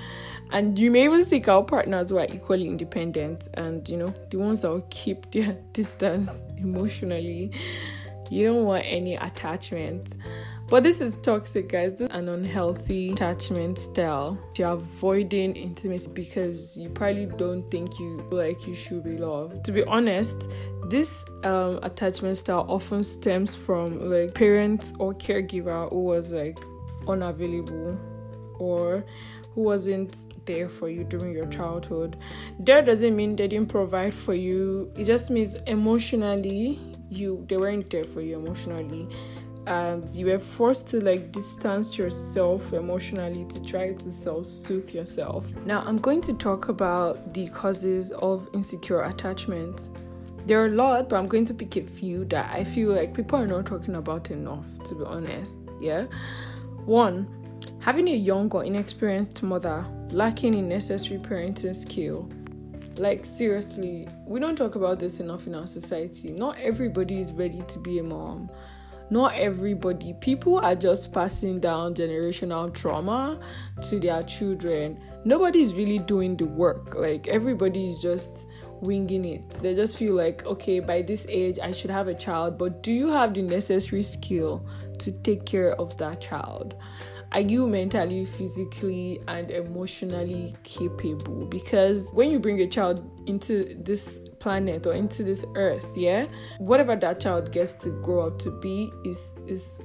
And 0.53 0.79
you 0.79 0.91
may 0.91 1.05
even 1.05 1.25
seek 1.25 1.49
out 1.49 1.67
partners 1.67 2.11
who 2.11 2.19
are 2.19 2.27
equally 2.27 2.69
independent 2.69 3.49
and 3.55 3.89
you 3.89 3.97
know 3.97 4.15
the 4.31 4.39
ones 4.39 4.63
that 4.63 4.71
will 4.71 4.87
keep 4.91 5.31
their 5.33 5.59
distance 5.73 6.31
emotionally. 6.57 7.51
You 8.31 8.47
don't 8.47 8.65
want 8.65 8.85
any 8.87 9.15
attachment 9.17 10.17
but 10.69 10.83
this 10.83 11.01
is 11.01 11.17
toxic 11.17 11.69
guys 11.69 11.93
this 11.93 12.09
is 12.09 12.17
an 12.17 12.29
unhealthy 12.29 13.13
attachment 13.13 13.79
style 13.79 14.39
you're 14.57 14.71
avoiding 14.71 15.55
intimacy 15.55 16.11
because 16.13 16.77
you 16.77 16.89
probably 16.89 17.27
don't 17.27 17.71
think 17.71 17.99
you 17.99 18.17
like 18.31 18.67
you 18.67 18.75
should 18.75 19.05
be 19.05 19.17
loved 19.17 19.65
to 19.65 19.73
be 19.73 19.85
honest 19.85 20.49
this 20.89 21.25
um, 21.45 21.79
attachment 21.83 22.37
style 22.37 22.65
often 22.69 23.03
stems 23.03 23.55
from 23.55 24.11
like 24.11 24.35
parents 24.35 24.93
or 24.99 25.13
caregiver 25.15 25.89
who 25.91 26.05
was 26.05 26.33
like 26.33 26.59
unavailable 27.09 27.99
or 28.59 29.05
who 29.55 29.63
wasn't 29.63 30.17
there 30.47 30.69
for 30.69 30.89
you 30.89 31.03
during 31.05 31.33
your 31.33 31.47
childhood. 31.47 32.17
That 32.61 32.87
doesn't 32.87 33.17
mean 33.17 33.37
they 33.37 33.49
didn't 33.49 33.69
provide 33.69 34.15
for 34.15 34.35
you. 34.35 34.93
It 34.97 35.05
just 35.05 35.31
means 35.31 35.57
emotionally 35.67 36.79
you 37.09 37.45
they 37.49 37.57
weren't 37.57 37.89
there 37.91 38.05
for 38.05 38.21
you 38.21 38.37
emotionally 38.37 39.09
and 39.67 40.09
you 40.11 40.27
were 40.27 40.39
forced 40.39 40.89
to 40.89 41.01
like 41.01 41.33
distance 41.33 41.99
yourself 41.99 42.73
emotionally 42.73 43.45
to 43.47 43.61
try 43.61 43.93
to 43.93 44.13
self-soothe 44.13 44.91
yourself. 44.91 45.51
Now 45.65 45.83
I'm 45.85 45.99
going 45.99 46.21
to 46.23 46.33
talk 46.35 46.69
about 46.69 47.35
the 47.35 47.49
causes 47.49 48.13
of 48.13 48.49
insecure 48.53 49.03
attachment. 49.03 49.91
There 50.47 50.63
are 50.63 50.67
a 50.67 50.71
lot, 50.71 51.09
but 51.09 51.17
I'm 51.17 51.27
going 51.27 51.45
to 51.47 51.55
pick 51.55 51.77
a 51.77 51.83
few 51.83 52.25
that 52.27 52.55
I 52.55 52.63
feel 52.63 52.93
like 52.93 53.15
people 53.15 53.39
are 53.39 53.47
not 53.49 53.67
talking 53.67 53.97
about 53.97 54.31
enough, 54.31 54.65
to 54.85 54.95
be 54.95 55.05
honest. 55.05 55.59
Yeah. 55.81 56.07
One, 56.85 57.27
having 57.81 58.07
a 58.07 58.15
young 58.15 58.53
or 58.53 58.65
inexperienced 58.65 59.43
mother 59.43 59.85
lacking 60.11 60.55
in 60.55 60.69
necessary 60.69 61.19
parenting 61.19 61.75
skill. 61.75 62.31
Like, 62.95 63.25
seriously, 63.25 64.09
we 64.25 64.39
don't 64.39 64.57
talk 64.57 64.77
about 64.77 65.01
this 65.01 65.19
enough 65.19 65.49
in 65.49 65.55
our 65.57 65.67
society. 65.67 66.31
Not 66.31 66.57
everybody 66.59 67.21
is 67.21 67.33
ready 67.33 67.63
to 67.63 67.79
be 67.81 67.99
a 67.99 68.03
mom. 68.03 68.49
Not 69.11 69.35
everybody. 69.35 70.15
People 70.15 70.59
are 70.59 70.75
just 70.75 71.13
passing 71.13 71.61
down 71.61 71.95
generational 71.95 72.73
trauma 72.73 73.41
to 73.89 74.01
their 74.01 74.23
children. 74.25 75.01
Nobody 75.25 75.61
is 75.61 75.75
really 75.75 75.99
doing 75.99 76.37
the 76.37 76.47
work. 76.47 76.95
Like, 76.95 77.29
everybody 77.29 77.89
is 77.89 78.03
just 78.03 78.47
winging 78.81 79.25
it. 79.25 79.49
They 79.63 79.75
just 79.75 79.97
feel 79.97 80.15
like, 80.15 80.45
okay, 80.47 80.81
by 80.81 81.03
this 81.03 81.27
age, 81.29 81.59
I 81.63 81.73
should 81.73 81.91
have 81.91 82.09
a 82.09 82.15
child. 82.15 82.59
But 82.59 82.83
do 82.83 82.93
you 82.93 83.09
have 83.09 83.35
the 83.35 83.43
necessary 83.43 84.03
skill 84.03 84.67
to 84.99 85.13
take 85.13 85.47
care 85.47 85.75
of 85.81 85.97
that 85.99 86.21
child? 86.21 86.77
are 87.33 87.41
you 87.41 87.67
mentally, 87.67 88.25
physically, 88.25 89.21
and 89.29 89.51
emotionally 89.51 90.57
capable? 90.63 91.45
Because 91.47 92.13
when 92.13 92.31
you 92.31 92.39
bring 92.39 92.61
a 92.61 92.67
child 92.67 93.05
into 93.27 93.77
this 93.83 94.21
planet 94.47 94.87
or 94.87 94.93
into 94.93 95.25
this 95.25 95.45
earth, 95.57 95.97
yeah, 95.97 96.25
whatever 96.59 96.95
that 96.95 97.19
child 97.19 97.51
gets 97.51 97.73
to 97.73 97.91
grow 98.01 98.29
up 98.29 98.39
to 98.39 98.53
be 98.53 98.93
is 99.05 99.33
is 99.49 99.83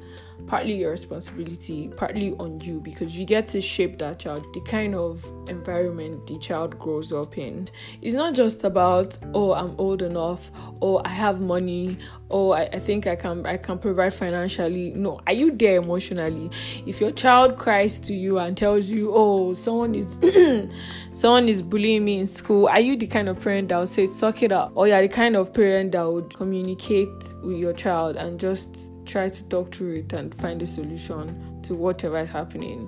partly 0.47 0.73
your 0.73 0.91
responsibility, 0.91 1.89
partly 1.95 2.33
on 2.33 2.59
you 2.59 2.79
because 2.79 3.17
you 3.17 3.25
get 3.25 3.47
to 3.47 3.61
shape 3.61 3.97
that 3.99 4.19
child, 4.19 4.45
the 4.53 4.61
kind 4.61 4.95
of 4.95 5.25
environment 5.47 6.27
the 6.27 6.37
child 6.39 6.77
grows 6.77 7.13
up 7.13 7.37
in. 7.37 7.67
It's 8.01 8.15
not 8.15 8.33
just 8.33 8.63
about 8.63 9.17
oh 9.33 9.53
I'm 9.53 9.75
old 9.77 10.01
enough, 10.01 10.51
oh 10.81 11.01
I 11.05 11.09
have 11.09 11.41
money, 11.41 11.97
oh 12.29 12.51
I, 12.51 12.63
I 12.73 12.79
think 12.79 13.07
I 13.07 13.15
can 13.15 13.45
I 13.45 13.57
can 13.57 13.79
provide 13.79 14.13
financially. 14.13 14.93
No, 14.93 15.19
are 15.27 15.33
you 15.33 15.51
there 15.51 15.77
emotionally? 15.77 16.51
If 16.85 16.99
your 16.99 17.11
child 17.11 17.57
cries 17.57 17.99
to 18.01 18.13
you 18.13 18.39
and 18.39 18.57
tells 18.57 18.89
you, 18.89 19.11
oh 19.13 19.53
someone 19.53 19.95
is 19.95 20.69
someone 21.13 21.47
is 21.49 21.61
bullying 21.61 22.05
me 22.05 22.19
in 22.19 22.27
school, 22.27 22.67
are 22.67 22.79
you 22.79 22.97
the 22.97 23.07
kind 23.07 23.29
of 23.29 23.39
parent 23.39 23.69
that 23.69 23.79
would 23.79 23.89
say 23.89 24.07
suck 24.07 24.43
it 24.43 24.51
up? 24.51 24.71
Or 24.75 24.87
you're 24.87 25.01
the 25.01 25.09
kind 25.09 25.35
of 25.35 25.53
parent 25.53 25.93
that 25.93 26.03
would 26.03 26.35
communicate 26.35 27.09
with 27.41 27.57
your 27.57 27.73
child 27.73 28.15
and 28.15 28.39
just 28.39 28.90
try 29.11 29.29
to 29.29 29.43
talk 29.45 29.73
through 29.73 29.95
it 29.95 30.13
and 30.13 30.33
find 30.35 30.61
a 30.61 30.65
solution 30.65 31.61
to 31.63 31.75
whatever 31.75 32.19
is 32.19 32.29
happening. 32.29 32.87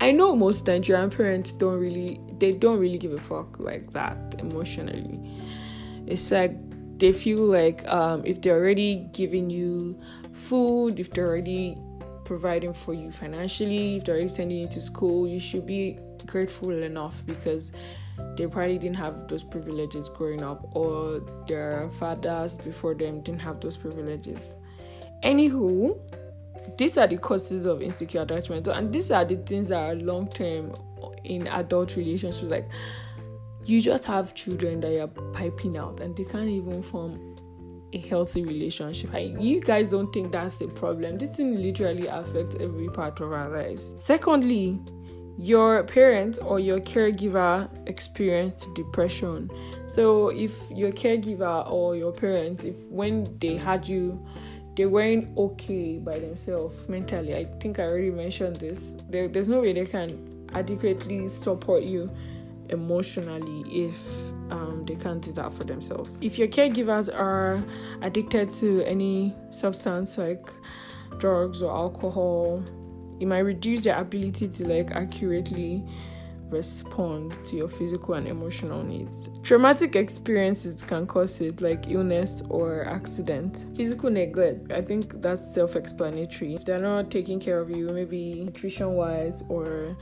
I 0.00 0.12
know 0.12 0.34
most 0.36 0.66
Nigerian 0.66 1.10
parents 1.10 1.52
don't 1.52 1.78
really 1.78 2.20
they 2.38 2.52
don't 2.52 2.78
really 2.78 2.98
give 2.98 3.12
a 3.12 3.20
fuck 3.20 3.58
like 3.58 3.92
that 3.92 4.34
emotionally. 4.38 5.18
It's 6.06 6.30
like 6.30 6.52
they 6.98 7.12
feel 7.12 7.44
like 7.44 7.86
um, 7.88 8.22
if 8.24 8.40
they're 8.42 8.56
already 8.56 9.08
giving 9.12 9.50
you 9.50 9.98
food, 10.32 11.00
if 11.00 11.10
they're 11.12 11.28
already 11.28 11.76
providing 12.24 12.72
for 12.72 12.94
you 12.94 13.10
financially, 13.10 13.96
if 13.96 14.04
they're 14.04 14.14
already 14.16 14.28
sending 14.28 14.58
you 14.58 14.68
to 14.68 14.80
school, 14.80 15.26
you 15.26 15.38
should 15.38 15.66
be 15.66 15.98
grateful 16.26 16.70
enough 16.70 17.24
because 17.26 17.72
they 18.36 18.46
probably 18.46 18.78
didn't 18.78 18.96
have 18.96 19.28
those 19.28 19.42
privileges 19.42 20.08
growing 20.08 20.42
up, 20.42 20.76
or 20.76 21.20
their 21.46 21.88
fathers 21.90 22.56
before 22.56 22.94
them 22.94 23.20
didn't 23.22 23.42
have 23.42 23.60
those 23.60 23.76
privileges. 23.76 24.56
Anywho, 25.22 25.98
these 26.76 26.98
are 26.98 27.06
the 27.06 27.18
causes 27.18 27.66
of 27.66 27.82
insecure 27.82 28.22
attachment, 28.22 28.66
and 28.68 28.92
these 28.92 29.10
are 29.10 29.24
the 29.24 29.36
things 29.36 29.68
that 29.68 29.78
are 29.78 29.94
long 29.94 30.28
term 30.28 30.74
in 31.24 31.46
adult 31.48 31.96
relationships. 31.96 32.42
Like, 32.42 32.68
you 33.64 33.80
just 33.80 34.04
have 34.06 34.34
children 34.34 34.80
that 34.80 34.92
you're 34.92 35.08
piping 35.32 35.76
out, 35.76 36.00
and 36.00 36.16
they 36.16 36.24
can't 36.24 36.48
even 36.48 36.82
form 36.82 37.36
a 37.92 37.98
healthy 37.98 38.44
relationship. 38.44 39.10
You 39.14 39.60
guys 39.60 39.88
don't 39.90 40.10
think 40.12 40.32
that's 40.32 40.60
a 40.60 40.66
problem. 40.68 41.18
This 41.18 41.36
thing 41.36 41.60
literally 41.60 42.06
affects 42.06 42.56
every 42.58 42.88
part 42.88 43.20
of 43.20 43.32
our 43.32 43.48
lives. 43.48 43.94
Secondly, 44.02 44.80
your 45.38 45.82
parent 45.84 46.38
or 46.42 46.58
your 46.58 46.80
caregiver 46.80 47.68
experienced 47.86 48.72
depression. 48.74 49.50
So 49.88 50.28
if 50.28 50.70
your 50.70 50.90
caregiver 50.92 51.70
or 51.70 51.96
your 51.96 52.12
parent, 52.12 52.64
if 52.64 52.76
when 52.86 53.36
they 53.40 53.56
had 53.56 53.86
you, 53.86 54.24
they 54.76 54.86
weren't 54.86 55.36
okay 55.36 55.98
by 55.98 56.18
themselves 56.18 56.88
mentally. 56.88 57.34
I 57.36 57.44
think 57.60 57.78
I 57.78 57.84
already 57.84 58.10
mentioned 58.10 58.56
this. 58.56 58.96
There, 59.10 59.28
there's 59.28 59.48
no 59.48 59.60
way 59.60 59.72
they 59.72 59.86
can 59.86 60.48
adequately 60.54 61.28
support 61.28 61.82
you 61.82 62.10
emotionally 62.68 63.86
if 63.86 64.30
um, 64.50 64.84
they 64.86 64.94
can't 64.94 65.22
do 65.22 65.32
that 65.32 65.52
for 65.52 65.64
themselves. 65.64 66.12
If 66.20 66.38
your 66.38 66.48
caregivers 66.48 67.12
are 67.12 67.62
addicted 68.00 68.52
to 68.52 68.82
any 68.84 69.34
substance 69.50 70.16
like 70.16 70.46
drugs 71.18 71.60
or 71.62 71.70
alcohol, 71.70 72.64
it 73.20 73.26
might 73.26 73.40
reduce 73.40 73.84
their 73.84 73.98
ability 73.98 74.48
to 74.48 74.68
like 74.68 74.90
accurately 74.92 75.84
respond 76.52 77.36
to 77.44 77.56
your 77.56 77.68
physical 77.68 78.14
and 78.14 78.28
emotional 78.28 78.82
needs. 78.82 79.30
Traumatic 79.42 79.96
experiences 79.96 80.82
can 80.82 81.06
cause 81.06 81.40
it, 81.40 81.60
like 81.60 81.88
illness 81.88 82.42
or 82.48 82.86
accident. 82.86 83.64
Physical 83.74 84.10
neglect, 84.10 84.70
I 84.72 84.82
think 84.82 85.20
that's 85.22 85.42
self 85.54 85.76
explanatory. 85.76 86.54
If 86.54 86.64
they're 86.64 86.78
not 86.78 87.10
taking 87.10 87.40
care 87.40 87.58
of 87.58 87.70
you, 87.70 87.88
maybe 87.88 88.34
nutrition 88.44 88.94
wise 88.94 89.42
or 89.48 89.96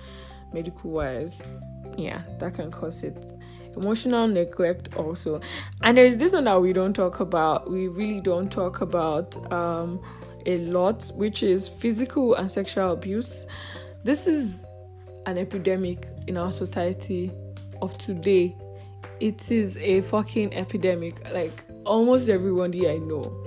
medical 0.52 0.90
wise, 0.90 1.54
yeah, 1.96 2.22
that 2.38 2.54
can 2.54 2.70
cause 2.70 3.04
it. 3.04 3.32
Emotional 3.76 4.26
neglect 4.26 4.96
also. 4.96 5.40
And 5.82 5.96
there's 5.96 6.16
this 6.16 6.32
one 6.32 6.44
that 6.44 6.60
we 6.60 6.72
don't 6.72 6.92
talk 6.92 7.20
about, 7.20 7.70
we 7.70 7.88
really 7.88 8.20
don't 8.20 8.50
talk 8.50 8.80
about. 8.80 9.52
Um, 9.52 10.00
a 10.46 10.58
lot, 10.58 11.10
which 11.14 11.42
is 11.42 11.68
physical 11.68 12.34
and 12.34 12.50
sexual 12.50 12.92
abuse. 12.92 13.46
This 14.04 14.26
is 14.26 14.64
an 15.30 15.38
epidemic 15.38 16.06
in 16.26 16.36
our 16.36 16.52
society 16.52 17.32
of 17.80 17.96
today. 17.98 18.56
It 19.20 19.50
is 19.50 19.76
a 19.76 20.00
fucking 20.02 20.54
epidemic. 20.54 21.30
Like 21.32 21.64
almost 21.84 22.28
everybody 22.28 22.88
I 22.88 22.98
know 22.98 23.39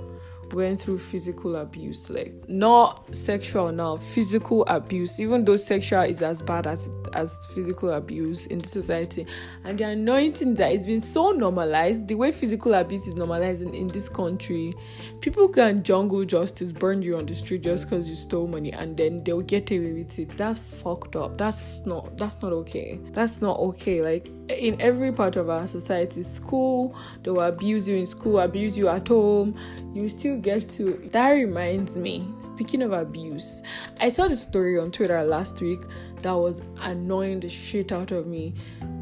went 0.54 0.80
through 0.80 0.98
physical 0.98 1.56
abuse 1.56 2.08
like 2.10 2.32
not 2.48 3.14
sexual 3.14 3.72
now 3.72 3.96
physical 3.96 4.64
abuse. 4.66 5.20
Even 5.20 5.44
though 5.44 5.56
sexual 5.56 6.02
is 6.02 6.22
as 6.22 6.42
bad 6.42 6.66
as 6.66 6.88
as 7.12 7.46
physical 7.54 7.90
abuse 7.90 8.46
in 8.46 8.58
the 8.58 8.68
society. 8.68 9.26
And 9.64 9.78
the 9.78 9.84
anointing 9.84 10.54
that 10.54 10.72
it's 10.72 10.86
been 10.86 11.00
so 11.00 11.30
normalized 11.30 12.08
the 12.08 12.14
way 12.14 12.32
physical 12.32 12.74
abuse 12.74 13.06
is 13.06 13.16
normalized 13.16 13.62
in, 13.62 13.74
in 13.74 13.88
this 13.88 14.08
country 14.08 14.72
people 15.20 15.48
can 15.48 15.82
jungle 15.82 16.24
justice 16.24 16.72
burn 16.72 17.02
you 17.02 17.16
on 17.16 17.26
the 17.26 17.34
street 17.34 17.62
just 17.62 17.88
because 17.88 18.08
you 18.08 18.14
stole 18.14 18.46
money 18.46 18.72
and 18.72 18.96
then 18.96 19.22
they'll 19.24 19.40
get 19.40 19.70
away 19.70 19.92
with 19.92 20.18
it. 20.18 20.30
That's 20.30 20.58
fucked 20.58 21.16
up. 21.16 21.38
That's 21.38 21.86
not 21.86 22.16
that's 22.16 22.42
not 22.42 22.52
okay. 22.52 23.00
That's 23.12 23.40
not 23.40 23.58
okay. 23.58 24.00
Like 24.00 24.28
in 24.48 24.80
every 24.80 25.12
part 25.12 25.36
of 25.36 25.48
our 25.48 25.66
society 25.66 26.22
school 26.22 26.94
they 27.22 27.30
will 27.30 27.42
abuse 27.42 27.88
you 27.88 27.96
in 27.96 28.06
school 28.06 28.40
abuse 28.40 28.76
you 28.76 28.88
at 28.88 29.08
home. 29.08 29.56
You 29.94 30.08
still 30.08 30.38
get 30.44 30.68
to 30.68 31.08
that 31.10 31.30
reminds 31.30 31.96
me 31.96 32.28
speaking 32.42 32.82
of 32.82 32.92
abuse 32.92 33.62
i 34.00 34.08
saw 34.08 34.28
the 34.28 34.36
story 34.36 34.78
on 34.78 34.90
twitter 34.90 35.22
last 35.24 35.60
week 35.60 35.80
that 36.22 36.32
was 36.32 36.62
annoying 36.82 37.38
the 37.40 37.48
shit 37.50 37.92
out 37.92 38.10
of 38.10 38.26
me. 38.26 38.54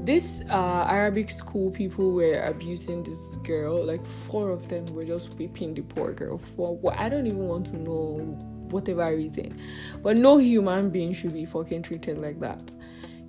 This 0.05 0.43
uh, 0.51 0.87
arabic 0.89 1.31
school 1.31 1.71
people 1.71 2.13
were 2.13 2.41
abusing 2.43 3.03
this 3.03 3.37
girl 3.45 3.85
like 3.85 4.05
four 4.05 4.51
of 4.51 4.69
them 4.69 4.87
were 4.95 5.05
just 5.05 5.35
whipping 5.35 5.75
the 5.75 5.83
poor 5.83 6.13
girl 6.13 6.39
for 6.39 6.77
what 6.77 6.99
i 6.99 7.09
don't 7.09 7.27
even 7.27 7.47
want 7.47 7.67
to 7.67 7.77
know 7.77 8.37
whatever 8.73 9.15
reason. 9.15 9.61
But 10.03 10.17
no 10.17 10.39
human 10.39 10.91
being 10.91 11.13
should 11.13 11.33
be 11.33 11.45
fucking 11.45 11.83
treated 11.83 12.19
like 12.19 12.41
that 12.41 12.75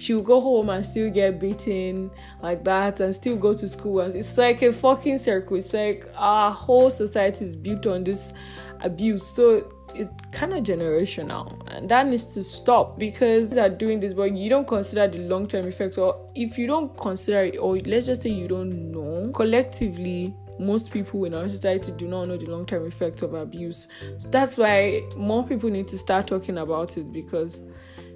she 0.04 0.14
will 0.14 0.22
go 0.22 0.42
home 0.42 0.70
and 0.70 0.86
still 0.86 1.10
get 1.10 1.40
beaten 1.40 2.12
like 2.42 2.62
that 2.66 3.00
and 3.00 3.16
still 3.16 3.38
go 3.38 3.54
to 3.54 3.70
school. 3.70 4.02
And 4.02 4.14
it's 4.14 4.38
like 4.38 4.62
a 4.62 4.74
fucking 4.74 5.18
circle. 5.18 5.56
It's 5.56 5.74
like 5.74 6.06
our 6.16 6.52
whole 6.52 6.90
society 6.90 7.46
is 7.46 7.56
built 7.56 7.88
on 7.88 8.04
this 8.04 8.34
abuse. 8.82 9.26
So 9.26 9.72
it's 9.96 10.10
kind 10.34 10.52
of 10.52 10.66
generational. 10.66 11.58
And 11.74 11.88
that 11.88 12.06
needs 12.08 12.28
to 12.34 12.44
stop 12.44 13.00
because 13.00 13.52
they're 13.52 13.70
doing 13.70 14.02
this 14.02 14.14
but 14.14 14.36
you 14.36 14.50
don't 14.50 14.68
consider 14.68 15.08
the 15.08 15.20
long-term 15.20 15.68
effects 15.68 15.98
or 15.98 16.30
if 16.36 16.58
you 16.58 16.68
don't 16.68 16.96
consider 16.98 17.46
it 17.46 17.58
or 17.58 17.78
let's 17.78 18.08
just 18.08 18.24
say 18.24 18.30
you 18.30 18.50
don't 18.50 18.92
know 18.92 19.32
collectively 19.34 20.36
most 20.60 20.92
people 20.92 21.24
in 21.24 21.34
our 21.34 21.48
society 21.50 21.94
do 21.94 22.08
not 22.08 22.26
know 22.26 22.36
the 22.36 22.46
long-term 22.46 22.86
effects 22.86 23.22
of 23.22 23.36
abuse. 23.36 23.88
So 24.20 24.28
that's 24.30 24.58
why 24.58 25.02
more 25.16 25.48
people 25.48 25.70
need 25.70 25.88
to 25.88 25.98
start 25.98 26.28
talking 26.28 26.58
about 26.58 26.98
it 26.98 27.12
because 27.14 27.64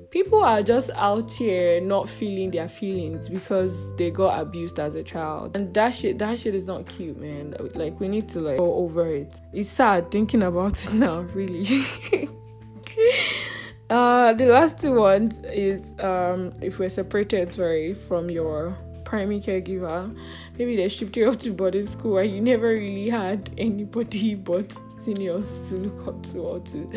people 0.10 0.43
are 0.43 0.62
just 0.62 0.89
out 0.91 1.32
here 1.32 1.82
not 1.82 2.08
feeling 2.08 2.52
their 2.52 2.67
feelings 2.67 3.30
because 3.30 3.96
they 3.96 4.10
got 4.12 4.39
abused 4.39 4.80
as 4.80 4.96
a 4.96 5.04
child. 5.04 5.56
And 5.56 5.74
that 5.74 5.93
shit 5.93 6.17
that 6.20 6.39
shit 6.39 6.56
is 6.56 6.67
not 6.67 6.88
cute 6.88 7.20
man. 7.20 7.56
Like 7.76 8.00
we 8.00 8.08
need 8.08 8.30
to 8.30 8.39
like 8.39 8.58
go 8.58 8.74
over 8.76 9.08
it. 9.08 9.41
It's 9.54 9.70
sad 9.70 10.12
thinking 10.12 10.43
about 10.43 10.84
it 10.84 10.93
now 11.06 11.22
really. 11.22 11.86
Uh 13.89 14.34
the 14.34 14.48
last 14.48 14.80
two 14.80 14.96
ones 14.96 15.39
is 15.46 15.96
um 16.04 16.52
if 16.62 16.78
we're 16.78 16.89
separated 16.89 17.54
sorry 17.54 17.93
from 17.93 18.30
your 18.30 18.78
primary 19.06 19.39
caregiver 19.39 20.13
maybe 20.58 20.76
they 20.76 20.89
shipped 20.89 21.15
you 21.15 21.30
off 21.30 21.38
to 21.38 21.54
boarding 21.54 21.86
school 21.86 22.17
and 22.17 22.30
you 22.30 22.41
never 22.41 22.67
really 22.67 23.10
had 23.10 23.50
anybody 23.58 24.36
but 24.50 24.74
seniors 25.00 25.70
to 25.70 25.78
look 25.78 26.08
up 26.08 26.22
to 26.22 26.39
or 26.39 26.60
to 26.60 26.91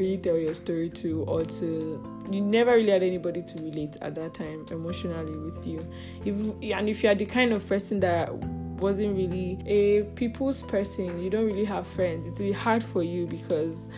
really 0.00 0.18
tell 0.18 0.36
your 0.36 0.54
story 0.54 0.90
to 0.90 1.22
or 1.24 1.44
to 1.44 2.02
you 2.30 2.40
never 2.40 2.72
really 2.72 2.90
had 2.90 3.02
anybody 3.02 3.42
to 3.42 3.62
relate 3.62 3.96
at 4.00 4.14
that 4.14 4.34
time 4.34 4.66
emotionally 4.70 5.36
with 5.36 5.66
you 5.66 5.86
if 6.24 6.34
and 6.76 6.88
if 6.88 7.02
you're 7.02 7.14
the 7.14 7.26
kind 7.26 7.52
of 7.52 7.66
person 7.68 8.00
that 8.00 8.32
wasn't 8.80 9.14
really 9.14 9.58
a 9.66 10.02
people's 10.14 10.62
person 10.62 11.22
you 11.22 11.28
don't 11.30 11.46
really 11.46 11.64
have 11.64 11.86
friends 11.86 12.26
it's 12.26 12.40
really 12.40 12.52
hard 12.52 12.82
for 12.82 13.02
you 13.02 13.26
because 13.26 13.88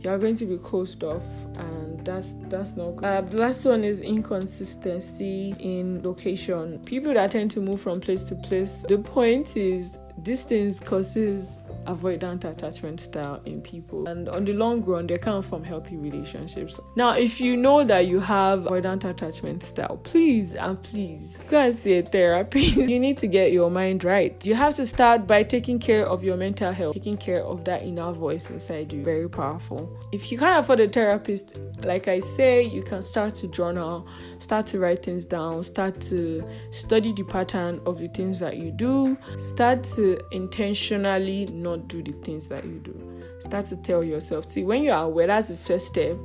you're 0.00 0.18
going 0.18 0.34
to 0.34 0.44
be 0.44 0.58
closed 0.58 1.04
off 1.04 1.22
and 1.54 2.04
that's 2.04 2.34
that's 2.48 2.76
not 2.76 2.96
good. 2.96 3.04
Uh, 3.04 3.20
the 3.20 3.36
last 3.36 3.64
one 3.64 3.84
is 3.84 4.00
inconsistency 4.00 5.54
in 5.60 6.02
location 6.02 6.78
people 6.80 7.14
that 7.14 7.30
tend 7.30 7.50
to 7.52 7.60
move 7.60 7.80
from 7.80 8.00
place 8.00 8.24
to 8.24 8.34
place 8.34 8.84
the 8.88 8.98
point 8.98 9.56
is 9.56 9.98
distance 10.22 10.80
causes 10.80 11.60
avoidant 11.86 12.44
attachment 12.44 13.00
style 13.00 13.40
in 13.44 13.60
people. 13.60 14.08
And 14.08 14.28
on 14.28 14.44
the 14.44 14.52
long 14.52 14.82
run 14.82 15.06
they 15.06 15.18
come 15.18 15.42
from 15.42 15.64
healthy 15.64 15.96
relationships. 15.96 16.80
Now 16.96 17.12
if 17.12 17.40
you 17.40 17.56
know 17.56 17.84
that 17.84 18.06
you 18.06 18.20
have 18.20 18.60
avoidant 18.60 19.04
attachment 19.04 19.62
style 19.62 19.98
please 19.98 20.54
and 20.54 20.82
please 20.82 21.38
go 21.48 21.58
and 21.58 21.76
see 21.76 21.98
a 21.98 22.02
therapist. 22.02 22.76
You 22.92 23.00
need 23.00 23.16
to 23.18 23.26
get 23.26 23.52
your 23.52 23.70
mind 23.70 24.04
right. 24.04 24.44
You 24.44 24.54
have 24.54 24.74
to 24.74 24.86
start 24.86 25.26
by 25.26 25.44
taking 25.44 25.78
care 25.78 26.06
of 26.06 26.22
your 26.22 26.36
mental 26.36 26.72
health 26.72 26.94
taking 26.94 27.16
care 27.16 27.42
of 27.42 27.64
that 27.64 27.82
inner 27.82 28.12
voice 28.12 28.50
inside 28.50 28.92
you. 28.92 29.02
Very 29.02 29.28
powerful. 29.28 29.90
If 30.12 30.30
you 30.30 30.38
can't 30.38 30.60
afford 30.60 30.80
a 30.80 30.88
therapist 30.88 31.54
like 31.84 32.06
i 32.06 32.18
say 32.18 32.62
you 32.62 32.82
can 32.82 33.02
start 33.02 33.34
to 33.34 33.48
journal 33.48 34.06
start 34.38 34.66
to 34.66 34.78
write 34.78 35.02
things 35.02 35.26
down 35.26 35.64
start 35.64 36.00
to 36.00 36.42
study 36.70 37.12
the 37.12 37.24
pattern 37.24 37.80
of 37.86 37.98
the 37.98 38.08
things 38.08 38.38
that 38.38 38.56
you 38.56 38.70
do. 38.70 39.16
Start 39.38 39.82
to 39.94 40.20
intentionally 40.30 41.46
not 41.46 41.71
not 41.72 41.88
do 41.88 42.02
the 42.02 42.12
things 42.24 42.46
that 42.48 42.64
you 42.64 42.78
do. 42.78 43.22
Start 43.40 43.66
to 43.66 43.76
tell 43.76 44.02
yourself. 44.04 44.48
See, 44.48 44.64
when 44.64 44.82
you 44.82 44.92
are 44.92 45.04
aware, 45.04 45.26
that's 45.26 45.48
the 45.48 45.56
first 45.56 45.86
step. 45.88 46.16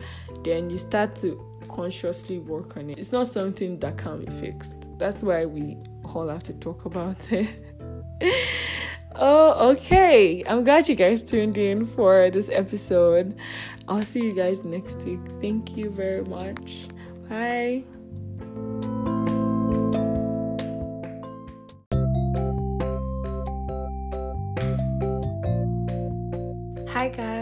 Then 0.43 0.69
you 0.69 0.77
start 0.77 1.15
to 1.17 1.41
consciously 1.67 2.39
work 2.39 2.77
on 2.77 2.89
it. 2.89 2.99
It's 2.99 3.11
not 3.11 3.27
something 3.27 3.79
that 3.79 3.97
can 3.97 4.23
be 4.23 4.31
fixed. 4.39 4.75
That's 4.97 5.23
why 5.23 5.45
we 5.45 5.77
all 6.03 6.27
have 6.27 6.43
to 6.43 6.53
talk 6.53 6.85
about 6.85 7.17
it. 7.31 7.49
oh, 9.15 9.71
okay. 9.71 10.43
I'm 10.47 10.63
glad 10.63 10.87
you 10.89 10.95
guys 10.95 11.23
tuned 11.23 11.57
in 11.57 11.85
for 11.85 12.29
this 12.29 12.49
episode. 12.51 13.37
I'll 13.87 14.03
see 14.03 14.23
you 14.23 14.33
guys 14.33 14.63
next 14.63 15.03
week. 15.03 15.19
Thank 15.41 15.77
you 15.77 15.89
very 15.89 16.23
much. 16.23 16.87
Bye. 17.29 17.96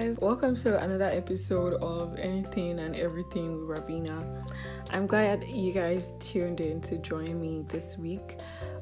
Guys, 0.06 0.20
welcome 0.20 0.56
to 0.56 0.80
another 0.84 1.06
episode 1.06 1.74
of 1.82 2.16
Anything 2.20 2.78
and 2.78 2.96
Everything 2.96 3.54
with 3.54 3.76
Ravina. 3.76 4.46
I'm 4.92 5.08
glad 5.08 5.44
you 5.48 5.72
guys 5.72 6.14
tuned 6.20 6.62
in 6.62 6.80
to 6.82 7.00
join 7.00 7.42
me 7.42 7.66
this 7.68 7.98
week. 7.98 8.38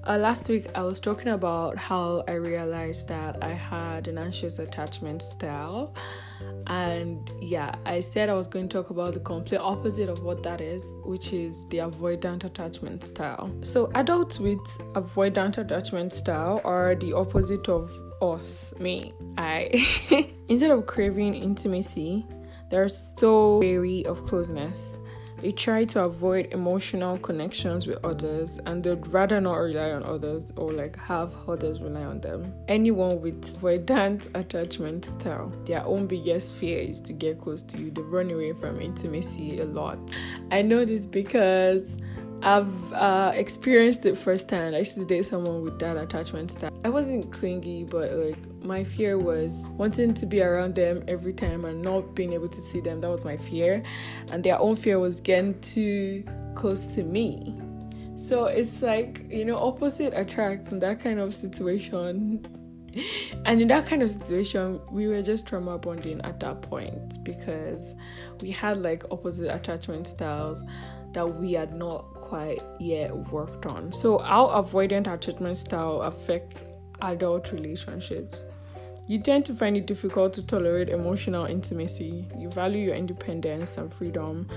Uh, 0.06 0.18
last 0.18 0.50
week, 0.50 0.68
I 0.76 0.82
was 0.82 1.00
talking 1.00 1.30
about 1.30 1.78
how 1.78 2.26
I 2.28 2.34
realized 2.34 3.08
that 3.08 3.42
I 3.42 3.54
had 3.54 4.10
an 4.10 4.18
anxious 4.18 4.60
attachment 4.60 5.22
style. 5.22 5.96
And 6.68 7.32
yeah, 7.42 7.76
I 7.86 8.02
said 8.02 8.28
I 8.28 8.34
was 8.34 8.48
going 8.48 8.68
to 8.68 8.78
talk 8.78 8.90
about 8.90 9.14
the 9.14 9.22
complete 9.22 9.60
opposite 9.60 10.10
of 10.10 10.22
what 10.22 10.44
that 10.44 10.60
is, 10.60 10.84
which 11.06 11.32
is 11.32 11.66
the 11.70 11.78
avoidant 11.78 12.44
attachment 12.44 13.02
style. 13.04 13.50
So, 13.64 13.90
adults 13.96 14.42
with 14.42 14.60
avoidant 14.92 15.58
attachment 15.58 16.12
style 16.12 16.60
are 16.66 16.96
the 16.96 17.14
opposite 17.14 17.70
of 17.70 17.90
us, 18.22 18.74
me, 18.80 19.14
I. 19.38 19.70
Instead 20.50 20.72
of 20.72 20.86
craving 20.86 21.34
intimacy, 21.34 22.26
they're 22.70 22.90
so 22.90 23.60
wary 23.60 24.06
of 24.06 24.26
closeness. 24.26 25.00
They 25.44 25.52
try 25.52 25.84
to 25.84 26.06
avoid 26.06 26.54
emotional 26.54 27.18
connections 27.18 27.86
with 27.86 28.00
others 28.06 28.62
and 28.66 28.82
they'd 28.82 29.06
rather 29.08 29.42
not 29.42 29.56
rely 29.56 29.92
on 29.92 30.02
others 30.04 30.54
or 30.56 30.72
like 30.72 30.96
have 30.96 31.36
others 31.50 31.82
rely 31.82 32.06
on 32.06 32.22
them. 32.22 32.54
Anyone 32.70 33.20
with 33.20 33.60
avoidant 33.60 34.34
attachment 34.36 35.04
style, 35.04 35.52
their 35.66 35.86
own 35.86 36.08
biggest 36.08 36.56
fear 36.56 36.80
is 36.80 37.02
to 37.02 37.12
get 37.12 37.42
close 37.42 37.62
to 37.64 37.78
you. 37.78 37.92
They 37.92 38.04
run 38.04 38.32
away 38.32 38.54
from 38.54 38.80
intimacy 38.80 39.60
a 39.60 39.66
lot. 39.66 40.00
I 40.50 40.62
know 40.62 40.86
this 40.86 41.06
because 41.06 41.98
I've 42.42 42.94
uh, 42.94 43.34
experienced 43.36 44.06
it 44.06 44.16
firsthand. 44.16 44.78
I 44.78 44.80
used 44.80 44.96
to 44.96 45.04
date 45.04 45.26
someone 45.26 45.62
with 45.62 45.78
that 45.80 45.98
attachment 45.98 46.52
style. 46.52 46.73
I 46.86 46.90
wasn't 46.90 47.32
clingy, 47.32 47.86
but 47.86 48.12
like 48.12 48.64
my 48.64 48.84
fear 48.84 49.18
was 49.18 49.66
wanting 49.78 50.14
to 50.16 50.26
be 50.26 50.42
around 50.42 50.76
them 50.76 51.04
every 51.08 51.32
time 51.34 51.64
and 51.64 51.82
not 51.82 52.14
being 52.14 52.34
able 52.34 52.50
to 52.50 52.62
see 52.62 52.82
them. 52.82 53.00
That 53.00 53.10
was 53.10 53.24
my 53.24 53.38
fear, 53.38 53.82
and 54.32 54.44
their 54.44 54.60
own 54.60 54.76
fear 54.76 55.00
was 55.00 55.22
getting 55.22 55.60
too 55.62 56.26
close 56.56 56.86
to 56.96 57.04
me. 57.04 57.56
So 58.18 58.46
it's 58.46 58.82
like 58.82 59.26
you 59.30 59.46
know, 59.46 59.58
opposite 59.58 60.14
attracts 60.14 60.72
in 60.72 60.80
that 60.80 61.02
kind 61.02 61.20
of 61.20 61.34
situation. 61.34 62.46
and 63.46 63.62
in 63.62 63.70
that 63.70 63.88
kind 63.88 64.04
of 64.04 64.10
situation, 64.10 64.82
we 64.92 65.08
were 65.08 65.22
just 65.22 65.48
trauma 65.48 65.78
bonding 65.78 66.20
at 66.22 66.40
that 66.42 66.62
point 66.62 67.24
because 67.24 67.94
we 68.42 68.52
had 68.52 68.78
like 68.78 69.04
opposite 69.10 69.54
attachment 69.54 70.06
styles 70.06 70.62
that 71.14 71.26
we 71.26 71.54
had 71.54 71.74
not 71.74 72.14
quite 72.16 72.62
yet 72.80 73.16
worked 73.32 73.66
on. 73.66 73.94
So, 73.94 74.20
our 74.22 74.62
avoidant 74.62 75.12
attachment 75.12 75.58
style 75.58 76.02
affects 76.02 76.64
adult 77.04 77.52
relationships? 77.52 78.46
You 79.06 79.20
tend 79.20 79.46
to 79.46 79.54
find 79.54 79.76
it 79.76 79.86
difficult 79.86 80.34
to 80.36 80.48
tolerate 80.48 80.88
emotional 80.88 81.46
intimacy. 81.46 82.26
You 82.38 82.50
value 82.50 82.86
your 82.86 82.96
independence 82.96 83.78
and 83.78 83.92
freedom 83.92 84.48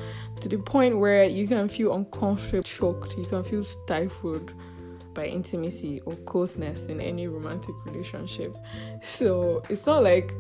to 0.41 0.49
the 0.49 0.59
point 0.59 0.99
where 0.99 1.25
you 1.25 1.49
can 1.49 1.69
feel 1.69 1.93
uncomfortable, 1.95 2.63
choked, 2.63 3.19
you 3.19 3.25
can 3.25 3.43
feel 3.43 3.65
stifled 3.65 4.55
by 5.15 5.27
intimacy 5.27 6.01
or 6.05 6.15
closeness 6.27 6.87
in 6.87 7.01
any 7.01 7.27
romantic 7.27 7.75
relationship. 7.87 8.57
So 9.03 9.63
it's 9.69 9.87
not 9.87 10.05
like 10.05 10.33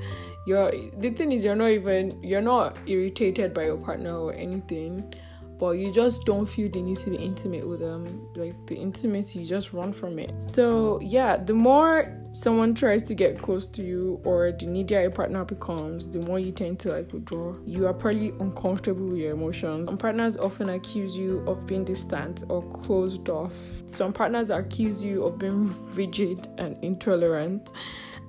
you're 0.46 0.70
the 0.98 1.10
thing 1.10 1.32
is 1.32 1.44
you're 1.44 1.56
not 1.56 1.70
even 1.70 2.22
you're 2.22 2.40
not 2.40 2.78
irritated 2.86 3.52
by 3.52 3.64
your 3.64 3.76
partner 3.76 4.16
or 4.16 4.32
anything 4.34 5.12
but 5.58 5.70
you 5.72 5.92
just 5.92 6.24
don't 6.26 6.46
feel 6.46 6.70
the 6.70 6.82
need 6.82 7.00
to 7.00 7.10
be 7.10 7.16
intimate 7.16 7.66
with 7.66 7.80
them. 7.80 8.28
Like 8.34 8.54
the 8.66 8.74
intimacy, 8.74 9.40
you 9.40 9.46
just 9.46 9.72
run 9.72 9.92
from 9.92 10.18
it. 10.18 10.42
So, 10.42 11.00
yeah, 11.00 11.36
the 11.36 11.54
more 11.54 12.12
someone 12.32 12.74
tries 12.74 13.02
to 13.02 13.14
get 13.14 13.40
close 13.40 13.64
to 13.64 13.82
you 13.82 14.20
or 14.24 14.52
the 14.52 14.66
needier 14.66 15.00
your 15.02 15.10
partner 15.10 15.44
becomes, 15.44 16.10
the 16.10 16.18
more 16.18 16.38
you 16.38 16.52
tend 16.52 16.78
to 16.80 16.92
like 16.92 17.12
withdraw. 17.12 17.54
You 17.64 17.86
are 17.86 17.94
probably 17.94 18.30
uncomfortable 18.40 19.06
with 19.06 19.18
your 19.18 19.32
emotions. 19.32 19.86
Some 19.86 19.96
partners 19.96 20.36
often 20.36 20.68
accuse 20.68 21.16
you 21.16 21.40
of 21.46 21.66
being 21.66 21.84
distant 21.84 22.44
or 22.48 22.62
closed 22.62 23.28
off. 23.28 23.54
Some 23.86 24.12
partners 24.12 24.50
accuse 24.50 25.02
you 25.02 25.24
of 25.24 25.38
being 25.38 25.74
rigid 25.94 26.48
and 26.58 26.76
intolerant. 26.82 27.70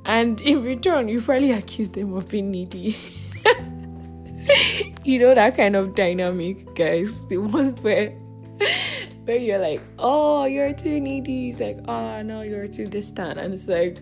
And 0.06 0.40
in 0.42 0.64
return, 0.64 1.10
you 1.10 1.20
probably 1.20 1.52
accuse 1.52 1.90
them 1.90 2.14
of 2.14 2.30
being 2.30 2.52
needy. 2.52 2.98
you 5.08 5.20
know 5.20 5.34
that 5.34 5.56
kind 5.56 5.76
of 5.76 5.96
dynamic, 5.96 6.76
guys. 6.76 7.26
The 7.30 7.38
ones 7.38 7.80
where 7.82 8.10
where 9.24 9.38
you're 9.38 9.60
like, 9.60 9.82
oh, 10.00 10.46
you're 10.46 10.74
too 10.74 11.00
needy. 11.00 11.50
It's 11.50 11.60
like, 11.60 11.80
oh 11.88 12.22
no, 12.22 12.42
you're 12.42 12.68
too 12.68 12.88
distant. 12.88 13.40
And 13.40 13.54
it's 13.54 13.68
like 13.68 14.00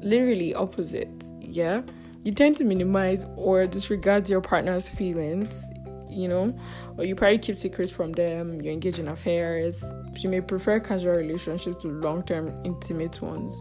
literally 0.00 0.54
opposite. 0.54 1.24
Yeah. 1.40 1.82
You 2.24 2.32
tend 2.32 2.56
to 2.58 2.64
minimize 2.64 3.26
or 3.36 3.66
disregard 3.66 4.28
your 4.28 4.40
partner's 4.40 4.88
feelings, 4.88 5.68
you 6.12 6.28
know, 6.28 6.54
or 6.96 7.04
you 7.04 7.14
probably 7.14 7.38
keep 7.38 7.56
secrets 7.56 7.92
from 7.92 8.12
them, 8.12 8.60
you 8.60 8.70
engage 8.70 8.98
in 8.98 9.08
affairs. 9.08 9.82
You 10.16 10.28
may 10.28 10.40
prefer 10.40 10.80
casual 10.80 11.14
relationships 11.14 11.82
to 11.82 11.88
long 11.88 12.22
term 12.22 12.54
intimate 12.64 13.20
ones. 13.22 13.58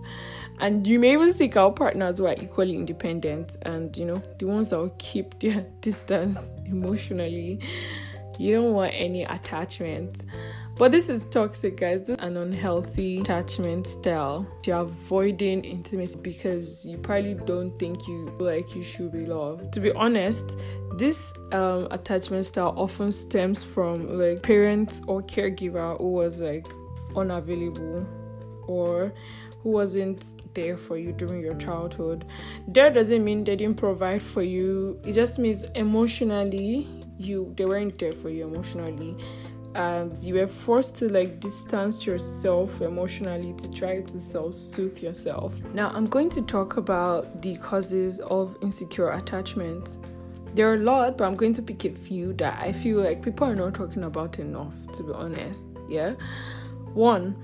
And 0.60 0.86
you 0.86 1.00
may 1.00 1.14
even 1.14 1.34
seek 1.34 1.58
out 1.58 1.76
partners 1.76 2.18
who 2.18 2.28
are 2.28 2.36
equally 2.40 2.76
independent 2.76 3.58
and 3.64 3.96
you 3.98 4.06
know 4.06 4.22
the 4.38 4.46
ones 4.46 4.70
that 4.70 4.78
will 4.78 4.96
keep 4.98 5.40
their 5.40 5.66
distance 5.82 6.38
emotionally. 6.66 7.60
You 8.38 8.54
don't 8.54 8.74
want 8.74 8.94
any 8.96 9.24
attachment 9.24 10.26
but 10.82 10.92
this 10.92 11.10
is 11.10 11.26
toxic 11.26 11.78
guys 11.78 12.00
this 12.00 12.18
is 12.18 12.26
an 12.26 12.38
unhealthy 12.38 13.20
attachment 13.20 13.86
style 13.86 14.48
you're 14.66 14.80
avoiding 14.80 15.64
intimacy 15.64 16.18
because 16.24 16.84
you 16.84 16.98
probably 16.98 17.36
don't 17.36 17.78
think 17.78 18.08
you 18.08 18.26
like 18.40 18.74
you 18.74 18.82
should 18.82 19.12
be 19.12 19.24
loved 19.24 19.72
to 19.72 19.80
be 19.80 19.92
honest 19.92 20.44
this 20.98 21.34
um, 21.52 21.88
attachment 21.92 22.44
style 22.44 22.74
often 22.76 23.12
stems 23.12 23.64
from 23.64 24.18
like 24.18 24.42
parents 24.42 25.02
or 25.06 25.22
caregiver 25.22 25.96
who 26.00 26.14
was 26.14 26.42
like 26.42 26.66
unavailable 27.16 28.04
or 28.64 29.14
who 29.62 29.70
wasn't 29.70 30.26
there 30.56 30.78
for 30.78 30.98
you 30.98 31.12
during 31.12 31.40
your 31.40 31.54
childhood. 31.56 32.26
That 32.70 32.96
doesn't 32.96 33.24
mean 33.24 33.44
they 33.44 33.56
didn't 33.56 33.78
provide 33.78 34.24
for 34.24 34.42
you. 34.42 35.00
It 35.06 35.14
just 35.14 35.38
means 35.38 35.66
emotionally 35.76 36.88
you 37.20 37.54
they 37.56 37.66
weren't 37.66 38.00
there 38.00 38.12
for 38.12 38.30
you 38.30 38.46
emotionally 38.46 39.16
and 39.76 40.18
you 40.18 40.36
were 40.36 40.48
forced 40.48 40.98
to 40.98 41.10
like 41.10 41.40
distance 41.40 42.06
yourself 42.06 42.82
emotionally 42.82 43.54
to 43.54 43.70
try 43.70 44.02
to 44.02 44.20
self-soothe 44.20 45.00
yourself. 45.00 45.58
Now 45.74 45.90
I'm 45.90 46.08
going 46.08 46.30
to 46.32 46.42
talk 46.42 46.78
about 46.78 47.42
the 47.42 47.56
causes 47.58 48.20
of 48.20 48.58
insecure 48.62 49.12
attachment. 49.12 49.98
There 50.54 50.70
are 50.70 50.76
a 50.76 50.80
lot, 50.80 51.18
but 51.18 51.26
I'm 51.26 51.38
going 51.38 51.54
to 51.54 51.62
pick 51.62 51.86
a 51.86 51.92
few 51.92 52.34
that 52.34 52.62
I 52.62 52.74
feel 52.74 53.00
like 53.02 53.22
people 53.24 53.48
are 53.48 53.56
not 53.56 53.74
talking 53.74 54.04
about 54.04 54.40
enough, 54.40 54.76
to 54.94 55.04
be 55.04 55.14
honest. 55.14 55.66
Yeah. 55.88 56.16
One, 56.94 57.38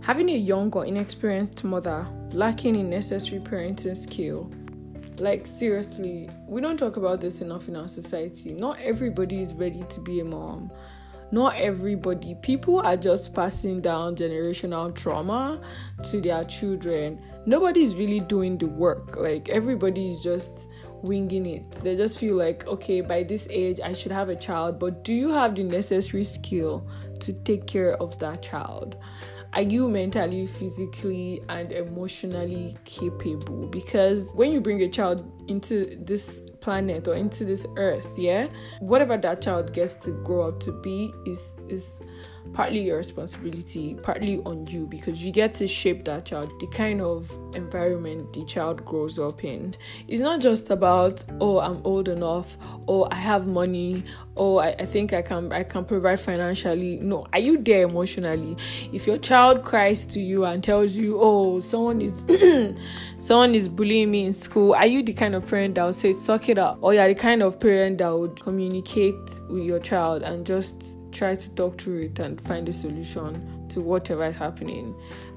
having 0.00 0.30
a 0.30 0.36
young 0.36 0.72
or 0.72 0.86
inexperienced 0.86 1.62
mother 1.64 2.06
lacking 2.30 2.76
in 2.76 2.88
necessary 2.88 3.40
parenting 3.40 3.94
skill. 3.94 4.50
Like, 5.18 5.46
seriously, 5.46 6.30
we 6.48 6.60
don't 6.60 6.78
talk 6.78 6.96
about 6.96 7.20
this 7.20 7.40
enough 7.42 7.68
in 7.68 7.76
our 7.76 7.86
society. 7.86 8.54
Not 8.54 8.80
everybody 8.80 9.42
is 9.42 9.52
ready 9.52 9.84
to 9.90 10.00
be 10.00 10.20
a 10.20 10.24
mom. 10.24 10.72
Not 11.34 11.56
everybody. 11.56 12.36
People 12.42 12.78
are 12.78 12.96
just 12.96 13.34
passing 13.34 13.80
down 13.80 14.14
generational 14.14 14.94
trauma 14.94 15.60
to 16.04 16.20
their 16.20 16.44
children. 16.44 17.20
Nobody's 17.44 17.96
really 17.96 18.20
doing 18.20 18.56
the 18.56 18.66
work. 18.66 19.16
Like, 19.16 19.48
everybody 19.48 20.12
is 20.12 20.22
just 20.22 20.68
winging 21.02 21.46
it. 21.46 21.68
They 21.82 21.96
just 21.96 22.20
feel 22.20 22.36
like, 22.36 22.68
okay, 22.68 23.00
by 23.00 23.24
this 23.24 23.48
age, 23.50 23.80
I 23.82 23.94
should 23.94 24.12
have 24.12 24.28
a 24.28 24.36
child, 24.36 24.78
but 24.78 25.02
do 25.02 25.12
you 25.12 25.30
have 25.30 25.56
the 25.56 25.64
necessary 25.64 26.22
skill 26.22 26.88
to 27.18 27.32
take 27.32 27.66
care 27.66 28.00
of 28.00 28.16
that 28.20 28.40
child? 28.40 28.96
are 29.54 29.62
you 29.62 29.88
mentally, 29.88 30.46
physically, 30.48 31.40
and 31.48 31.70
emotionally 31.70 32.76
capable? 32.84 33.68
Because 33.68 34.32
when 34.34 34.50
you 34.50 34.60
bring 34.60 34.82
a 34.82 34.88
child 34.88 35.30
into 35.48 35.96
this 36.04 36.40
planet 36.64 37.06
or 37.06 37.14
into 37.14 37.44
this 37.44 37.66
earth, 37.76 38.18
yeah, 38.18 38.48
whatever 38.80 39.18
that 39.18 39.42
child 39.42 39.72
gets 39.74 39.94
to 39.96 40.12
grow 40.24 40.48
up 40.48 40.60
to 40.60 40.72
be 40.72 41.12
is 41.26 41.52
is 41.68 42.02
partly 42.52 42.80
your 42.80 42.98
responsibility, 42.98 43.94
partly 44.02 44.38
on 44.44 44.66
you 44.66 44.86
because 44.86 45.24
you 45.24 45.32
get 45.32 45.52
to 45.54 45.66
shape 45.66 46.04
that 46.04 46.24
child, 46.24 46.52
the 46.60 46.66
kind 46.68 47.00
of 47.00 47.30
environment 47.54 48.32
the 48.32 48.44
child 48.44 48.84
grows 48.84 49.18
up 49.18 49.44
in. 49.44 49.74
It's 50.08 50.20
not 50.20 50.40
just 50.40 50.70
about, 50.70 51.24
oh, 51.40 51.60
I'm 51.60 51.80
old 51.84 52.08
enough, 52.08 52.56
oh, 52.86 53.08
I 53.10 53.16
have 53.16 53.46
money, 53.46 54.04
oh, 54.36 54.58
I, 54.58 54.68
I 54.78 54.86
think 54.86 55.12
I 55.12 55.22
can 55.22 55.52
I 55.52 55.64
can 55.64 55.84
provide 55.84 56.20
financially. 56.20 57.00
No, 57.00 57.26
are 57.32 57.40
you 57.40 57.58
there 57.58 57.82
emotionally? 57.82 58.56
If 58.92 59.06
your 59.06 59.18
child 59.18 59.62
cries 59.62 60.06
to 60.06 60.20
you 60.20 60.44
and 60.44 60.62
tells 60.62 60.94
you, 60.96 61.18
oh, 61.20 61.60
someone 61.60 62.00
is 62.00 62.76
someone 63.18 63.54
is 63.54 63.68
bullying 63.68 64.10
me 64.10 64.26
in 64.26 64.34
school, 64.34 64.74
are 64.74 64.86
you 64.86 65.02
the 65.02 65.12
kind 65.12 65.34
of 65.34 65.46
parent 65.46 65.74
that 65.76 65.86
would 65.86 65.94
say, 65.94 66.12
suck 66.12 66.48
it 66.48 66.58
up? 66.58 66.78
Or 66.82 66.94
you're 66.94 67.08
the 67.08 67.14
kind 67.14 67.42
of 67.42 67.58
parent 67.58 67.98
that 67.98 68.16
would 68.16 68.40
communicate 68.40 69.14
with 69.48 69.64
your 69.64 69.80
child 69.80 70.22
and 70.22 70.46
just 70.46 70.93
try 71.14 71.34
to 71.34 71.48
talk 71.50 71.80
through 71.80 72.02
it 72.02 72.18
and 72.18 72.40
find 72.42 72.68
a 72.68 72.72
solution 72.72 73.66
to 73.68 73.80
whatever 73.80 74.24
is 74.26 74.36
happening. 74.36 74.94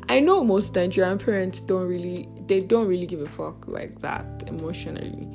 I 0.10 0.20
know 0.20 0.44
most 0.44 0.76
Nigerian 0.76 1.18
parents 1.18 1.62
don't 1.62 1.88
really 1.88 2.30
they 2.48 2.62
don't 2.62 2.88
really 2.88 3.06
give 3.06 3.22
a 3.22 3.30
fuck 3.30 3.68
like 3.68 4.00
that 4.00 4.26
emotionally. 4.48 5.28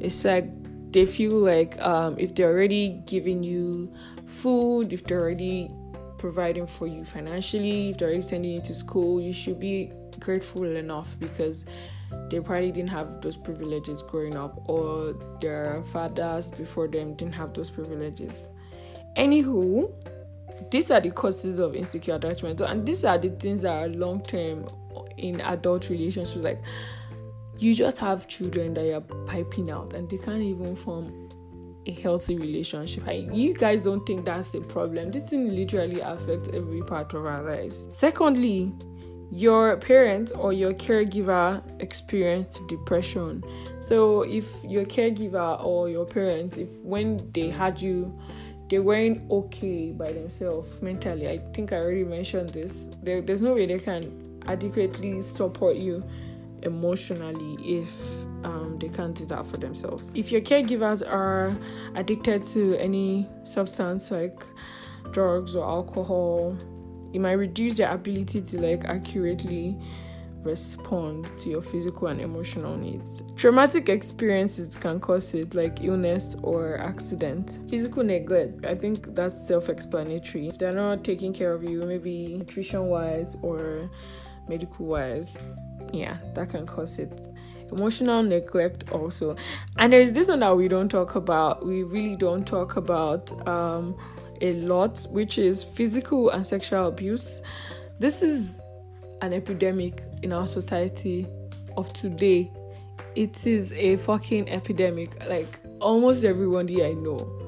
It's 0.00 0.24
like 0.24 0.46
they 0.92 1.06
feel 1.06 1.32
like 1.38 1.80
um, 1.80 2.16
if 2.18 2.34
they're 2.34 2.50
already 2.50 3.02
giving 3.06 3.42
you 3.42 3.92
food, 4.26 4.92
if 4.92 5.04
they're 5.04 5.20
already 5.20 5.70
providing 6.18 6.66
for 6.66 6.86
you 6.86 7.04
financially, 7.04 7.90
if 7.90 7.98
they're 7.98 8.08
already 8.08 8.22
sending 8.22 8.52
you 8.52 8.60
to 8.62 8.74
school, 8.74 9.20
you 9.20 9.32
should 9.32 9.58
be 9.58 9.92
grateful 10.20 10.64
enough 10.64 11.16
because 11.18 11.66
they 12.28 12.40
probably 12.40 12.70
didn't 12.70 12.90
have 12.90 13.20
those 13.20 13.36
privileges 13.36 14.02
growing 14.02 14.36
up, 14.36 14.68
or 14.68 15.14
their 15.40 15.82
fathers 15.84 16.50
before 16.50 16.88
them 16.88 17.14
didn't 17.14 17.34
have 17.34 17.52
those 17.54 17.70
privileges. 17.70 18.51
Anywho, 19.16 19.92
these 20.70 20.90
are 20.90 21.00
the 21.00 21.10
causes 21.10 21.58
of 21.58 21.74
insecure 21.74 22.14
attachment, 22.14 22.60
and 22.60 22.86
these 22.86 23.04
are 23.04 23.18
the 23.18 23.30
things 23.30 23.62
that 23.62 23.72
are 23.72 23.88
long 23.88 24.22
term 24.22 24.68
in 25.18 25.40
adult 25.40 25.88
relationships. 25.88 26.36
Like, 26.36 26.62
you 27.58 27.74
just 27.74 27.98
have 27.98 28.26
children 28.28 28.74
that 28.74 28.84
you're 28.84 29.00
piping 29.26 29.70
out, 29.70 29.92
and 29.92 30.08
they 30.08 30.18
can't 30.18 30.42
even 30.42 30.76
form 30.76 31.30
a 31.86 31.92
healthy 31.92 32.38
relationship. 32.38 33.04
You 33.32 33.54
guys 33.54 33.82
don't 33.82 34.04
think 34.06 34.24
that's 34.24 34.54
a 34.54 34.60
problem. 34.60 35.10
This 35.10 35.24
thing 35.24 35.54
literally 35.54 36.00
affects 36.00 36.48
every 36.54 36.80
part 36.82 37.12
of 37.12 37.26
our 37.26 37.42
lives. 37.42 37.88
Secondly, 37.90 38.72
your 39.32 39.76
parent 39.78 40.30
or 40.36 40.52
your 40.52 40.74
caregiver 40.74 41.62
experienced 41.80 42.60
depression. 42.68 43.42
So 43.80 44.22
if 44.22 44.62
your 44.62 44.84
caregiver 44.84 45.62
or 45.64 45.88
your 45.88 46.04
parent, 46.04 46.58
if 46.58 46.68
when 46.82 47.30
they 47.32 47.50
had 47.50 47.80
you, 47.80 48.16
they 48.68 48.78
weren't 48.78 49.30
okay 49.30 49.90
by 49.90 50.12
themselves 50.12 50.80
mentally. 50.80 51.28
I 51.28 51.38
think 51.52 51.72
I 51.72 51.76
already 51.76 52.04
mentioned 52.04 52.50
this. 52.50 52.88
There, 53.02 53.20
there's 53.20 53.42
no 53.42 53.54
way 53.54 53.66
they 53.66 53.78
can 53.78 54.40
adequately 54.46 55.22
support 55.22 55.76
you 55.76 56.02
emotionally 56.62 57.56
if 57.80 58.24
um, 58.44 58.78
they 58.80 58.88
can't 58.88 59.14
do 59.16 59.26
that 59.26 59.44
for 59.44 59.56
themselves. 59.56 60.06
If 60.14 60.32
your 60.32 60.40
caregivers 60.40 61.06
are 61.06 61.56
addicted 61.94 62.44
to 62.46 62.76
any 62.76 63.28
substance 63.44 64.10
like 64.10 64.40
drugs 65.10 65.54
or 65.54 65.64
alcohol, 65.64 66.56
it 67.12 67.20
might 67.20 67.32
reduce 67.32 67.76
their 67.78 67.92
ability 67.92 68.40
to 68.40 68.60
like 68.60 68.84
accurately 68.84 69.76
respond 70.44 71.30
to 71.38 71.50
your 71.50 71.62
physical 71.62 72.08
and 72.08 72.20
emotional 72.20 72.76
needs. 72.76 73.22
Traumatic 73.36 73.88
experiences 73.88 74.76
can 74.76 75.00
cause 75.00 75.34
it, 75.34 75.54
like 75.54 75.82
illness 75.82 76.36
or 76.42 76.78
accident. 76.78 77.58
Physical 77.68 78.04
neglect, 78.04 78.64
I 78.64 78.74
think 78.74 79.14
that's 79.14 79.46
self 79.46 79.68
explanatory. 79.68 80.48
If 80.48 80.58
they're 80.58 80.72
not 80.72 81.04
taking 81.04 81.32
care 81.32 81.52
of 81.52 81.62
you, 81.64 81.82
maybe 81.82 82.36
nutrition 82.36 82.86
wise 82.86 83.36
or 83.42 83.90
medical 84.48 84.86
wise, 84.86 85.50
yeah, 85.92 86.16
that 86.34 86.50
can 86.50 86.66
cause 86.66 86.98
it. 86.98 87.28
Emotional 87.70 88.22
neglect 88.22 88.90
also. 88.90 89.34
And 89.78 89.92
there's 89.92 90.12
this 90.12 90.28
one 90.28 90.40
that 90.40 90.56
we 90.56 90.68
don't 90.68 90.90
talk 90.90 91.14
about, 91.14 91.64
we 91.64 91.82
really 91.82 92.16
don't 92.16 92.46
talk 92.46 92.76
about. 92.76 93.48
Um, 93.48 93.96
a 94.42 94.52
lot, 94.54 95.06
which 95.10 95.38
is 95.38 95.62
physical 95.64 96.30
and 96.30 96.46
sexual 96.46 96.88
abuse. 96.88 97.40
This 97.98 98.22
is 98.22 98.60
an 99.22 99.32
epidemic 99.32 100.02
in 100.22 100.32
our 100.32 100.46
society 100.46 101.26
of 101.76 101.92
today. 101.94 102.50
It 103.14 103.46
is 103.46 103.72
a 103.72 103.96
fucking 103.96 104.50
epidemic. 104.50 105.26
Like 105.26 105.60
almost 105.80 106.24
everybody 106.24 106.84
I 106.84 106.92
know 106.92 107.41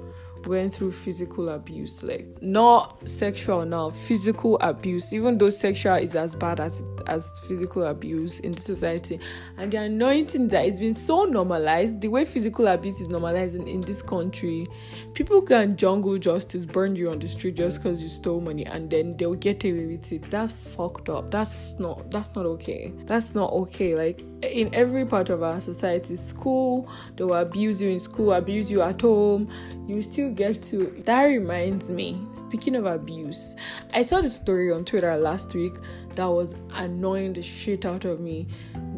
went 0.47 0.75
through 0.75 0.93
physical 0.93 1.49
abuse, 1.51 2.03
like 2.03 2.27
not 2.41 3.09
sexual 3.09 3.65
now, 3.65 3.91
physical 3.91 4.59
abuse. 4.61 5.13
Even 5.13 5.39
though 5.39 5.51
sexual 5.51 5.97
is 5.97 6.17
as 6.17 6.35
bad 6.35 6.61
as 6.61 6.83
as 7.07 7.39
physical 7.47 7.85
abuse 7.85 8.41
in 8.41 8.53
the 8.53 8.61
society, 8.61 9.19
and 9.59 9.73
the 9.73 9.79
anointing 9.79 10.49
that 10.49 10.65
it's 10.65 10.79
been 10.79 10.95
so 10.95 11.25
normalized, 11.25 12.01
the 12.01 12.09
way 12.09 12.25
physical 12.25 12.67
abuse 12.69 13.01
is 13.01 13.09
normalized 13.09 13.55
in, 13.55 13.67
in 13.67 13.81
this 13.83 14.03
country, 14.03 14.67
people 15.15 15.43
can 15.43 15.77
jungle 15.77 16.19
justice, 16.19 16.67
burn 16.67 16.97
you 16.97 17.11
on 17.11 17.19
the 17.19 17.29
street 17.29 17.57
just 17.57 17.83
because 17.83 18.03
you 18.03 18.09
stole 18.09 18.41
money, 18.41 18.67
and 18.67 18.91
then 18.91 19.17
they'll 19.17 19.35
get 19.35 19.65
away 19.65 19.87
with 19.87 20.13
it. 20.13 20.23
That's 20.31 20.53
fucked 20.53 21.09
up. 21.09 21.31
That's 21.31 21.79
not. 21.79 22.11
That's 22.11 22.35
not 22.35 22.47
okay. 22.47 22.93
That's 23.07 23.35
not 23.35 23.53
okay. 23.53 23.95
Like 23.95 24.25
in 24.43 24.75
every 24.75 25.07
part 25.07 25.31
of 25.31 25.43
our 25.43 25.61
society, 25.61 26.17
school, 26.17 26.89
they 27.17 27.25
will 27.25 27.35
abuse 27.35 27.81
you 27.81 27.91
in 27.91 28.01
school, 28.01 28.33
abuse 28.33 28.71
you 28.71 28.83
at 28.83 29.01
home. 29.01 29.49
You 29.87 30.03
still 30.03 30.31
get 30.35 30.63
to. 30.65 31.03
That 31.05 31.23
reminds 31.23 31.91
me, 31.91 32.21
speaking 32.35 32.77
of 32.77 32.87
abuse, 32.87 33.57
I 33.93 34.03
saw 34.03 34.21
the 34.21 34.31
story 34.31 34.73
on 34.73 34.85
Twitter 34.85 35.17
last 35.17 35.55
week 35.55 35.75
that 36.15 36.27
was 36.27 36.55
annoying 36.75 37.33
the 37.33 37.43
shit 37.43 37.85
out 37.85 38.05
of 38.05 38.21
me. 38.21 38.47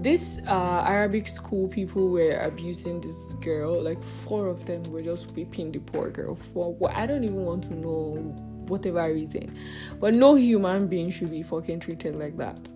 This 0.00 0.38
uh, 0.46 0.84
Arabic 0.86 1.26
school 1.26 1.68
people 1.68 2.10
were 2.10 2.38
abusing 2.38 3.00
this 3.00 3.34
girl, 3.34 3.82
like 3.82 4.02
four 4.02 4.48
of 4.48 4.66
them 4.66 4.82
were 4.84 5.02
just 5.02 5.30
whipping 5.32 5.72
the 5.72 5.78
poor 5.78 6.10
girl 6.10 6.36
for 6.52 6.74
what 6.74 6.94
I 6.94 7.06
don't 7.06 7.24
even 7.24 7.44
want 7.44 7.64
to 7.64 7.74
know 7.74 8.16
whatever 8.68 9.12
reason. 9.12 9.56
But 10.00 10.14
no 10.14 10.34
human 10.34 10.86
being 10.86 11.10
should 11.10 11.30
be 11.30 11.42
fucking 11.42 11.80
treated 11.80 12.16
like 12.16 12.36
that 12.36 12.72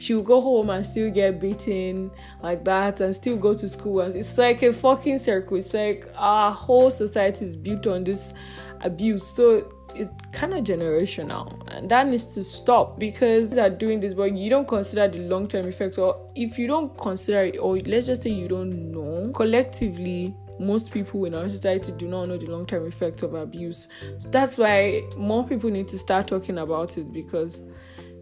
she 0.00 0.14
will 0.14 0.22
go 0.22 0.40
home 0.40 0.70
and 0.70 0.84
still 0.84 1.10
get 1.10 1.38
beaten 1.38 2.10
like 2.42 2.64
that 2.64 3.00
and 3.02 3.14
still 3.14 3.36
go 3.36 3.52
to 3.52 3.68
school. 3.68 4.00
And 4.00 4.16
it's 4.16 4.38
like 4.38 4.62
a 4.62 4.72
fucking 4.72 5.18
circle. 5.18 5.58
It's 5.58 5.74
like 5.74 6.08
our 6.16 6.50
whole 6.50 6.90
society 6.90 7.44
is 7.44 7.54
built 7.54 7.86
on 7.86 8.04
this 8.04 8.32
abuse. 8.80 9.26
So 9.26 9.70
it's 9.94 10.10
kind 10.32 10.54
of 10.54 10.64
generational. 10.64 11.60
And 11.74 11.90
that 11.90 12.06
needs 12.08 12.28
to 12.28 12.42
stop 12.42 12.98
because 12.98 13.50
they're 13.50 13.68
doing 13.68 14.00
this 14.00 14.14
but 14.14 14.34
you 14.34 14.48
don't 14.48 14.66
consider 14.66 15.06
the 15.06 15.18
long-term 15.28 15.66
effects 15.66 15.98
or 15.98 16.16
if 16.34 16.58
you 16.58 16.66
don't 16.66 16.96
consider 16.96 17.40
it 17.40 17.58
or 17.58 17.76
let's 17.80 18.06
just 18.06 18.22
say 18.22 18.30
you 18.30 18.48
don't 18.48 18.92
know 18.92 19.30
collectively 19.34 20.34
most 20.58 20.90
people 20.90 21.26
in 21.26 21.34
our 21.34 21.50
society 21.50 21.92
do 21.92 22.06
not 22.06 22.26
know 22.26 22.38
the 22.38 22.46
long-term 22.46 22.86
effects 22.86 23.22
of 23.22 23.34
abuse. 23.34 23.88
So 24.18 24.30
that's 24.30 24.56
why 24.56 25.02
more 25.16 25.46
people 25.46 25.68
need 25.68 25.88
to 25.88 25.98
start 25.98 26.26
talking 26.26 26.58
about 26.58 26.96
it 26.96 27.12
because 27.12 27.62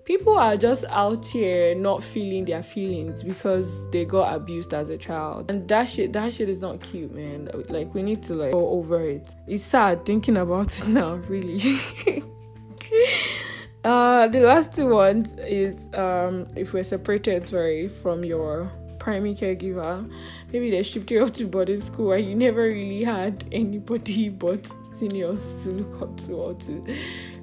people 0.09 0.39
are 0.39 0.57
just 0.57 0.87
out 0.87 1.23
here 1.27 1.75
not 1.75 2.03
feeling 2.03 2.47
their 2.47 2.63
feelings 2.63 3.23
because 3.23 3.89
they 3.91 4.07
got 4.07 4.35
abused 4.35 4.73
as 4.73 4.89
a 4.89 4.97
child. 4.97 5.51
And 5.51 5.69
that 5.69 5.85
shit 5.85 6.15
that 6.15 6.33
shit 6.33 6.49
is 6.49 6.63
not 6.63 6.81
cute 6.81 7.15
man. 7.15 7.51
Like 7.69 7.93
we 7.93 8.03
need 8.03 8.23
to 8.23 8.33
like 8.33 8.53
go 8.53 8.71
over 8.71 9.07
it. 9.07 9.31
It's 9.47 9.63
sad 9.63 10.07
thinking 10.07 10.39
about 10.39 10.69
it 10.81 10.89
now 11.01 11.15
really. 11.29 11.79
Uh 13.85 14.27
the 14.27 14.41
last 14.41 14.73
two 14.75 14.89
ones 14.89 15.37
is 15.47 15.89
um 15.95 16.47
if 16.57 16.73
we're 16.73 16.83
separated 16.83 17.47
sorry 17.47 17.87
from 17.87 18.25
your 18.25 18.73
primary 18.99 19.35
caregiver 19.35 20.11
maybe 20.53 20.71
they 20.71 20.83
shipped 20.83 21.11
you 21.13 21.23
off 21.23 21.33
to 21.33 21.47
boarding 21.47 21.79
school 21.79 22.11
and 22.13 22.29
you 22.29 22.35
never 22.35 22.63
really 22.63 23.05
had 23.05 23.45
anybody 23.53 24.29
but 24.45 24.69
seniors 24.95 25.63
to 25.63 25.71
look 25.71 26.03
up 26.03 26.17
to 26.17 26.33
or 26.33 26.55
to 26.55 26.85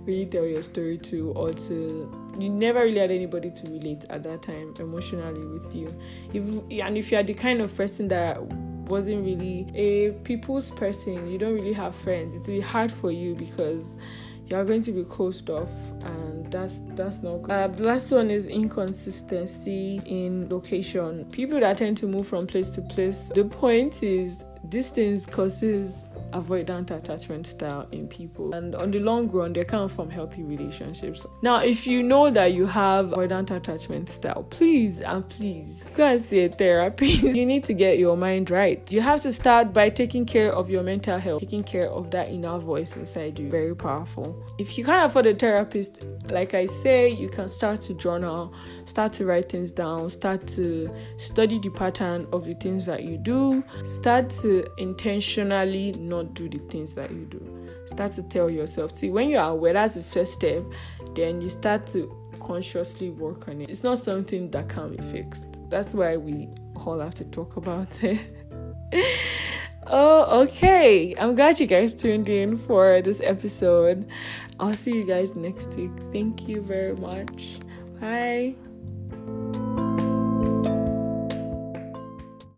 really 0.06 0.26
tell 0.26 0.46
your 0.46 0.62
story 0.62 0.98
to 0.98 1.32
or 1.32 1.54
to 1.54 2.12
you 2.42 2.50
never 2.50 2.82
really 2.82 3.00
had 3.00 3.12
anybody 3.12 3.50
to 3.52 3.68
relate 3.68 4.06
at 4.10 4.24
that 4.24 4.42
time 4.42 4.74
emotionally 4.80 5.46
with 5.46 5.74
you 5.76 5.94
if 6.34 6.44
and 6.82 6.98
if 6.98 7.12
you 7.12 7.18
are 7.18 7.24
the 7.24 7.34
kind 7.34 7.62
of 7.62 7.76
person 7.76 8.08
that 8.08 8.42
wasn't 8.88 9.24
really 9.26 9.68
a 9.74 10.12
people's 10.24 10.72
person 10.72 11.28
you 11.30 11.38
don't 11.38 11.56
really 11.56 11.74
have 11.74 11.96
friends 11.96 12.36
it's 12.36 12.48
really 12.48 12.62
hard 12.62 12.92
for 12.92 13.12
you 13.12 13.36
because 13.36 13.98
you 14.48 14.56
are 14.56 14.64
going 14.64 14.82
to 14.82 14.92
be 14.92 15.04
closed 15.04 15.50
off 15.50 15.72
and 16.02 16.52
that's 16.52 16.80
that's 16.90 17.24
not 17.24 17.42
good. 17.42 17.52
Uh, 17.52 17.68
the 17.68 17.84
last 17.84 18.12
one 18.12 18.30
is 18.30 18.48
inconsistency 18.48 20.02
in 20.06 20.48
location 20.50 21.26
people 21.32 21.60
that 21.60 21.78
tend 21.78 21.98
to 21.98 22.06
move 22.06 22.28
from 22.28 22.46
place 22.46 22.70
to 22.70 22.82
place 22.82 23.32
the 23.34 23.44
point 23.44 24.04
is 24.04 24.46
distance 24.70 25.26
causes 25.26 26.06
avoidant 26.32 26.92
attachment 26.92 27.48
style 27.48 27.88
in 27.92 28.08
people. 28.08 28.54
And 28.54 28.76
on 28.76 28.92
the 28.92 29.00
long 29.00 29.30
run, 29.30 29.54
they 29.54 29.64
come 29.64 29.90
from 29.90 30.10
healthy 30.10 30.44
relationships. 30.44 31.26
Now, 31.42 31.60
if 31.60 31.88
you 31.88 32.04
know 32.04 32.30
that 32.32 32.54
you 32.54 32.66
have 32.66 33.08
avoidant 33.08 33.52
attachment 33.52 34.10
style, 34.10 34.44
please 34.44 35.02
and 35.02 35.28
please 35.30 35.84
go 35.96 36.06
and 36.06 36.24
see 36.24 36.42
a 36.46 36.50
therapist. 36.50 37.24
you 37.36 37.46
need 37.46 37.64
to 37.66 37.74
get 37.74 37.98
your 37.98 38.18
mind 38.18 38.50
right. 38.50 38.92
You 38.92 39.02
have 39.02 39.22
to 39.22 39.34
start 39.34 39.74
by 39.74 39.90
taking 39.90 40.26
care 40.26 40.54
of 40.54 40.70
your 40.70 40.84
mental 40.84 41.18
health, 41.20 41.42
taking 41.42 41.64
care 41.64 41.90
of 41.90 42.12
that 42.12 42.30
inner 42.30 42.58
voice 42.58 42.96
inside 42.96 43.40
you. 43.40 43.50
Very 43.50 43.76
powerful. 43.76 44.36
If 44.58 44.78
you 44.78 44.86
can't 44.86 45.10
afford 45.10 45.28
a 45.28 45.36
therapist, 45.36 46.04
like 46.30 46.54
I 46.54 46.66
say, 46.66 47.10
you 47.10 47.30
can 47.30 47.48
start 47.48 47.82
to 47.82 47.94
journal, 47.94 48.54
start 48.86 49.14
to 49.14 49.26
write 49.26 49.50
things 49.50 49.72
down, 49.72 50.10
start 50.10 50.48
to 50.48 50.90
study 51.18 51.60
the 51.60 51.70
pattern 51.70 52.28
of 52.32 52.46
the 52.46 52.54
things 52.56 52.86
that 52.86 53.04
you 53.04 53.18
do, 53.18 53.64
start 53.84 54.30
to 54.42 54.66
intentionally 54.78 55.92
not 55.94 56.15
not 56.16 56.34
do 56.34 56.50
the 56.50 56.60
things 56.70 56.94
that 56.94 57.12
you 57.12 57.26
do. 57.26 57.70
Start 57.86 58.14
to 58.14 58.24
tell 58.24 58.50
yourself. 58.50 58.96
See, 58.96 59.10
when 59.10 59.30
you 59.30 59.38
are 59.38 59.52
aware, 59.52 59.74
that's 59.74 59.96
the 59.96 60.04
first 60.04 60.34
step. 60.34 60.64
Then 61.16 61.42
you 61.42 61.50
start 61.50 61.88
to 61.88 62.12
consciously 62.40 63.10
work 63.10 63.48
on 63.48 63.62
it. 63.62 63.70
It's 63.70 63.84
not 63.84 64.00
something 64.00 64.52
that 64.52 64.70
can 64.70 64.96
be 64.96 65.04
fixed. 65.12 65.48
That's 65.70 65.94
why 65.94 66.18
we 66.18 66.48
all 66.86 67.00
have 67.00 67.16
to 67.16 67.26
talk 67.26 67.58
about 67.58 67.90
it. 68.04 68.20
Oh, 69.88 70.42
okay. 70.44 71.14
I'm 71.18 71.36
glad 71.36 71.60
you 71.60 71.68
guys 71.68 71.94
tuned 71.94 72.30
in 72.30 72.58
for 72.58 73.02
this 73.02 73.22
episode. 73.24 74.08
I'll 74.60 74.74
see 74.74 74.94
you 74.94 75.04
guys 75.04 75.36
next 75.36 75.76
week. 75.76 75.92
Thank 76.12 76.48
you 76.48 76.62
very 76.62 76.96
much. 76.96 77.60
Bye. 78.00 78.56